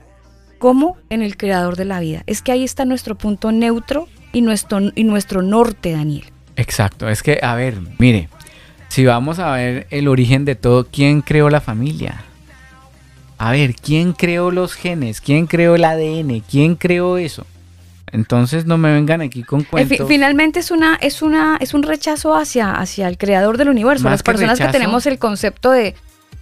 [0.59, 2.23] como en el creador de la vida.
[2.27, 6.25] Es que ahí está nuestro punto neutro y nuestro, y nuestro norte, Daniel.
[6.57, 8.29] Exacto, es que, a ver, mire,
[8.89, 12.25] si vamos a ver el origen de todo, ¿quién creó la familia?
[13.43, 15.23] A ver, ¿quién creó los genes?
[15.23, 16.43] ¿Quién creó el ADN?
[16.49, 17.47] ¿Quién creó eso?
[18.13, 20.07] Entonces no me vengan aquí con Eh, cuentos.
[20.09, 24.05] finalmente es una, es una, es un rechazo hacia, hacia el creador del universo.
[24.05, 24.79] Más Las personas que rechazo.
[24.79, 25.95] tenemos el concepto de,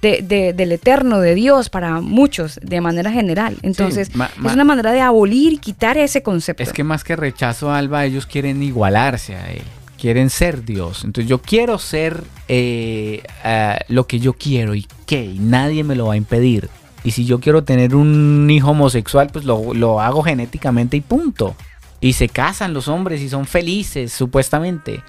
[0.02, 3.58] de- de- del eterno, de Dios para muchos, de manera general.
[3.62, 6.62] Entonces, ma- ma- es una manera de abolir y quitar ese concepto.
[6.64, 9.62] Es que más que rechazo, Alba, ellos quieren igualarse a él.
[10.00, 11.04] Quieren ser Dios.
[11.04, 15.24] Entonces yo quiero ser eh, ah, lo que yo quiero y qué.
[15.24, 16.68] Y nadie me lo va a impedir.
[17.04, 21.54] Y si yo quiero tener un hijo homosexual, pues lo, lo hago genéticamente y punto.
[22.00, 25.02] Y se casan los hombres y son felices, supuestamente.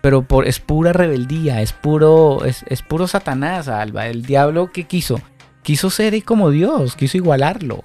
[0.00, 4.08] Pero por, es pura rebeldía, es puro, es, es puro Satanás, Alba.
[4.08, 5.20] El diablo que quiso,
[5.62, 7.84] quiso ser como Dios, quiso igualarlo.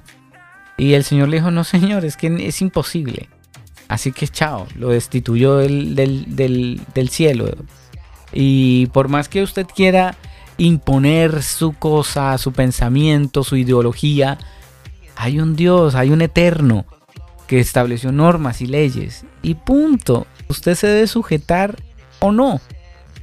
[0.78, 3.30] Y el Señor le dijo, no señor, es que es imposible.
[3.88, 7.50] Así que chao, lo destituyó del, del, del, del cielo.
[8.34, 10.16] Y por más que usted quiera
[10.58, 14.38] imponer su cosa, su pensamiento, su ideología,
[15.16, 16.86] hay un Dios, hay un eterno
[17.48, 19.26] que estableció normas y leyes.
[19.42, 20.28] Y punto.
[20.50, 21.76] Usted se debe sujetar
[22.20, 22.62] o no.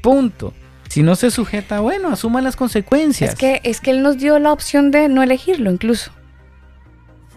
[0.03, 0.53] Punto.
[0.89, 3.31] Si no se sujeta, bueno, asuma las consecuencias.
[3.31, 6.13] Es que, es que Él nos dio la opción de no elegirlo incluso.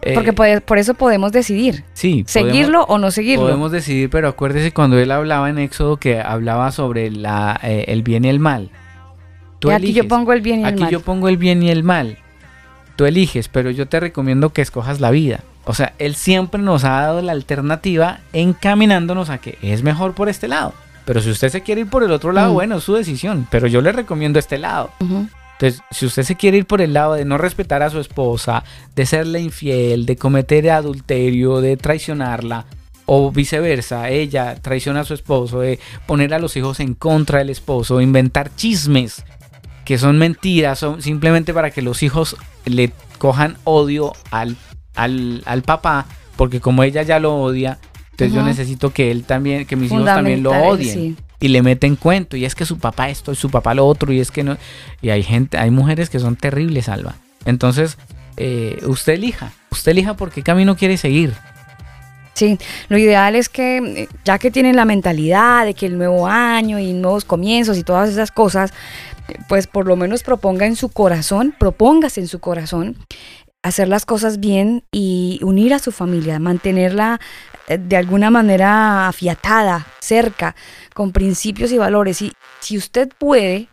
[0.04, 1.84] Eh, Porque por, por eso podemos decidir.
[1.93, 3.45] sí, Seguirlo o no seguirlo.
[3.45, 8.04] Podemos decidir, pero acuérdese cuando él hablaba en Éxodo que hablaba sobre la, eh, el
[8.04, 8.70] bien y el mal.
[9.60, 10.91] Tú Y aquí yo pongo el bien y el Aquí mal.
[10.91, 12.18] yo pongo el bien y el mal.
[12.95, 15.41] Tú eliges, pero yo te recomiendo que escojas la vida.
[15.66, 20.30] O sea, él siempre nos ha dado la alternativa encaminándonos a que es mejor por
[20.30, 20.74] este lado.
[21.05, 22.53] Pero si usted se quiere ir por el otro lado, Mm.
[22.55, 23.47] bueno, es su decisión.
[23.51, 24.91] Pero yo le recomiendo este lado.
[24.99, 28.64] Entonces, si usted se quiere ir por el lado de no respetar a su esposa,
[28.95, 32.66] de serle infiel, de cometer adulterio, de traicionarla,
[33.10, 37.49] o viceversa, ella traiciona a su esposo, de poner a los hijos en contra del
[37.49, 39.24] esposo, inventar chismes
[39.88, 42.36] que son mentiras, son simplemente para que los hijos
[42.66, 44.58] le cojan odio al,
[44.96, 47.80] al, al papá, porque como ella ya lo odia,
[48.12, 51.16] entonces yo necesito que él también, que mis hijos también lo odien sí.
[51.40, 54.12] y le meten cuento y es que su papá esto y su papá lo otro
[54.12, 54.58] y es que no
[55.02, 57.16] y hay gente hay mujeres que son terribles Alba.
[57.46, 57.98] Entonces
[58.36, 61.34] eh, usted elija usted elija por qué camino quiere seguir
[62.38, 66.28] Sí, lo ideal es que, eh, ya que tienen la mentalidad de que el nuevo
[66.28, 68.74] año y nuevos comienzos y todas esas cosas,
[69.50, 72.96] pues por lo menos proponga en su corazón, propóngase en su corazón
[73.64, 77.20] hacer las cosas bien y unir a su familia, mantenerla
[77.68, 80.56] eh, de alguna manera afiatada, cerca,
[80.94, 82.22] con principios y valores.
[82.22, 83.68] Y si usted puede,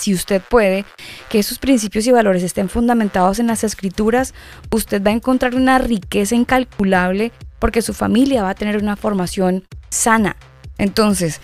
[0.00, 0.86] si usted puede,
[1.28, 4.32] que esos principios y valores estén fundamentados en las escrituras,
[4.70, 9.64] usted va a encontrar una riqueza incalculable porque su familia va a tener una formación
[9.90, 10.36] sana.
[10.78, 11.42] Entonces,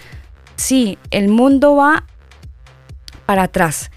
[0.57, 2.05] sí, el mundo va
[3.27, 3.91] para atrás.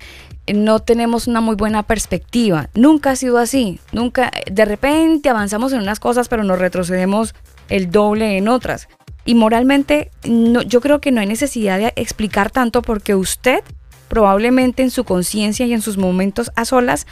[0.53, 2.69] No tenemos una muy buena perspectiva.
[2.73, 3.79] Nunca ha sido así.
[3.93, 7.33] Nunca, de repente avanzamos en unas cosas, pero nos retrocedemos
[7.69, 8.89] el doble en otras.
[9.23, 13.63] Y moralmente, no, yo creo que no hay necesidad de explicar tanto porque usted
[14.09, 17.07] probablemente en su conciencia y en sus momentos a solas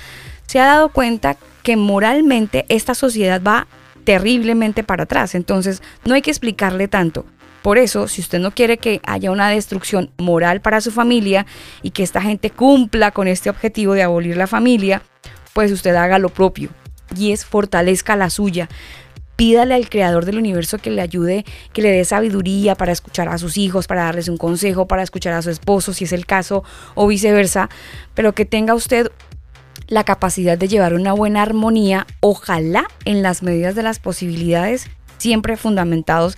[0.47, 3.67] se ha dado cuenta que moralmente esta sociedad va
[4.03, 5.35] terriblemente para atrás.
[5.35, 7.25] Entonces, no hay que explicarle tanto.
[7.61, 11.45] Por eso, si usted no quiere que haya una destrucción moral para su familia
[11.81, 15.01] y que esta gente cumpla con este objetivo de abolir la familia,
[15.53, 16.69] pues usted haga lo propio
[17.15, 18.69] y es fortalezca la suya.
[19.37, 23.37] Pídale al creador del universo que le ayude, que le dé sabiduría para escuchar a
[23.37, 26.63] sus hijos, para darles un consejo, para escuchar a su esposo, si es el caso,
[26.95, 27.69] o viceversa,
[28.15, 29.11] pero que tenga usted
[29.87, 35.57] la capacidad de llevar una buena armonía, ojalá en las medidas de las posibilidades, siempre
[35.57, 36.37] fundamentados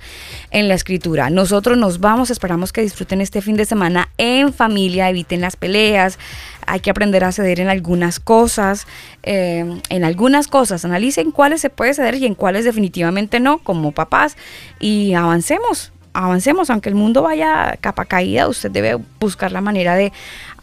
[0.51, 1.29] en la escritura.
[1.29, 6.17] Nosotros nos vamos, esperamos que disfruten este fin de semana en familia, eviten las peleas,
[6.65, 8.87] hay que aprender a ceder en algunas cosas,
[9.23, 13.91] eh, en algunas cosas, analicen cuáles se puede ceder y en cuáles definitivamente no, como
[13.91, 14.37] papás,
[14.79, 15.91] y avancemos,
[16.25, 20.11] avancemos, aunque el mundo vaya capa caída, usted debe buscar la manera de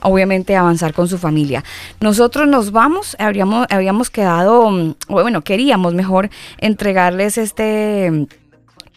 [0.02, 1.64] obviamente avanzar con su familia.
[2.00, 6.28] Nosotros nos vamos, habríamos, habíamos quedado, mm, bueno, queríamos mejor
[6.58, 8.26] entregarles este mm,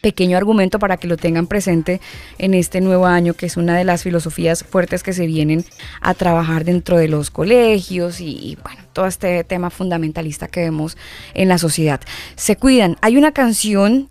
[0.01, 2.01] pequeño argumento para que lo tengan presente
[2.37, 5.65] en este nuevo año, que es una de las filosofías fuertes que se vienen
[6.01, 10.97] a trabajar dentro de los colegios y, y, bueno, todo este tema fundamentalista que vemos
[11.33, 12.01] en la sociedad.
[12.35, 12.97] Se cuidan.
[13.01, 14.09] Hay una canción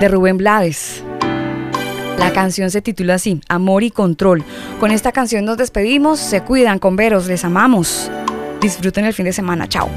[0.00, 1.04] de Rubén Blades.
[2.18, 4.42] La canción se titula así, Amor y Control.
[4.78, 8.10] Con esta canción nos despedimos, se cuidan con veros, les amamos.
[8.60, 9.88] Disfruten el fin de semana, chao.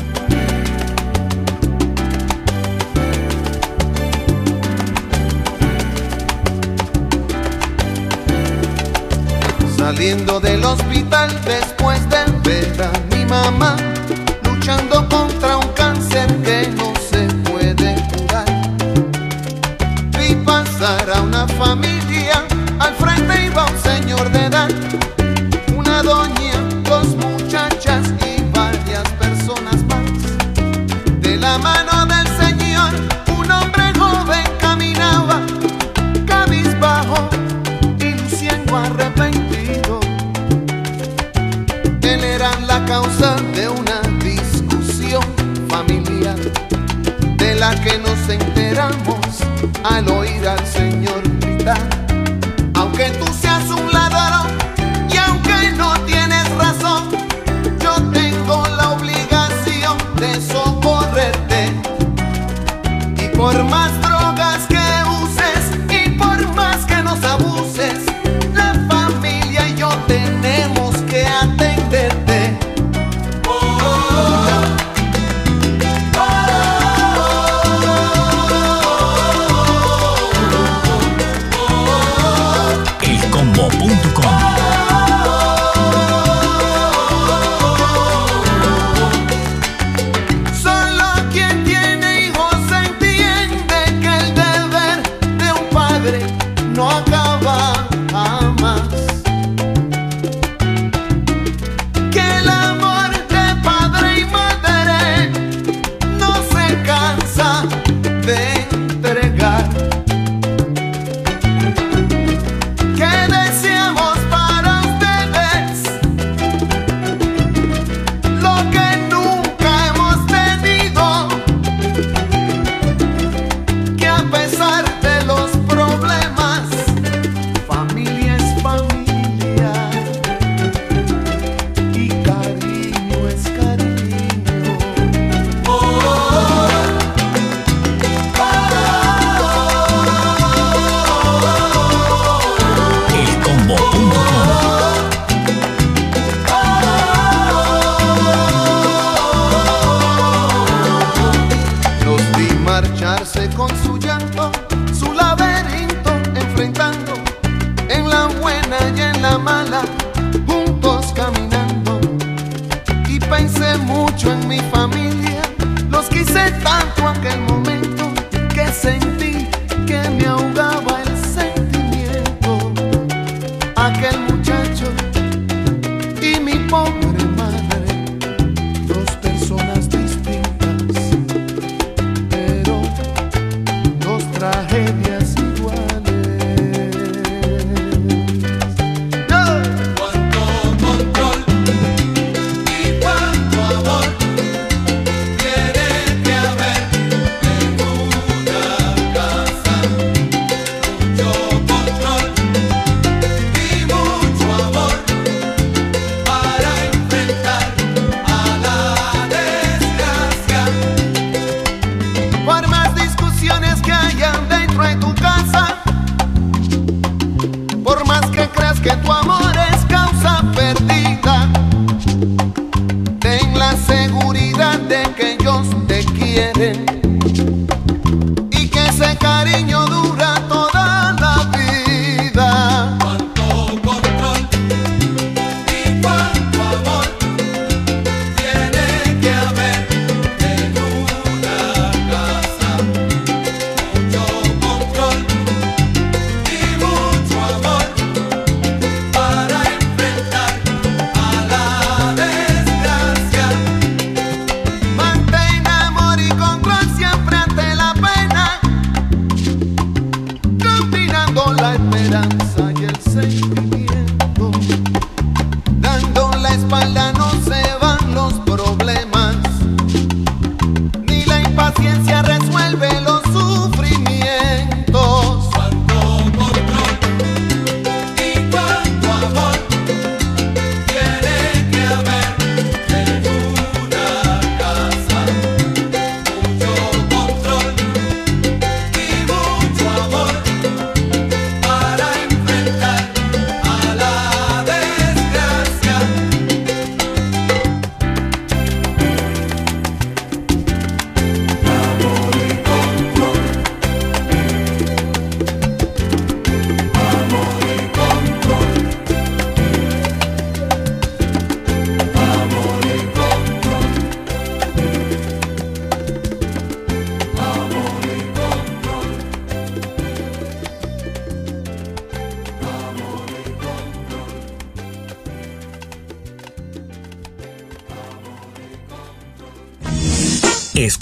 [9.78, 11.63] Saliendo del hospital de
[21.22, 22.44] una familia,
[22.80, 24.70] al frente iba un señor de edad,
[25.76, 26.53] una doña
[47.72, 49.18] que nos enteramos
[49.86, 51.93] al oír al Señor gritar.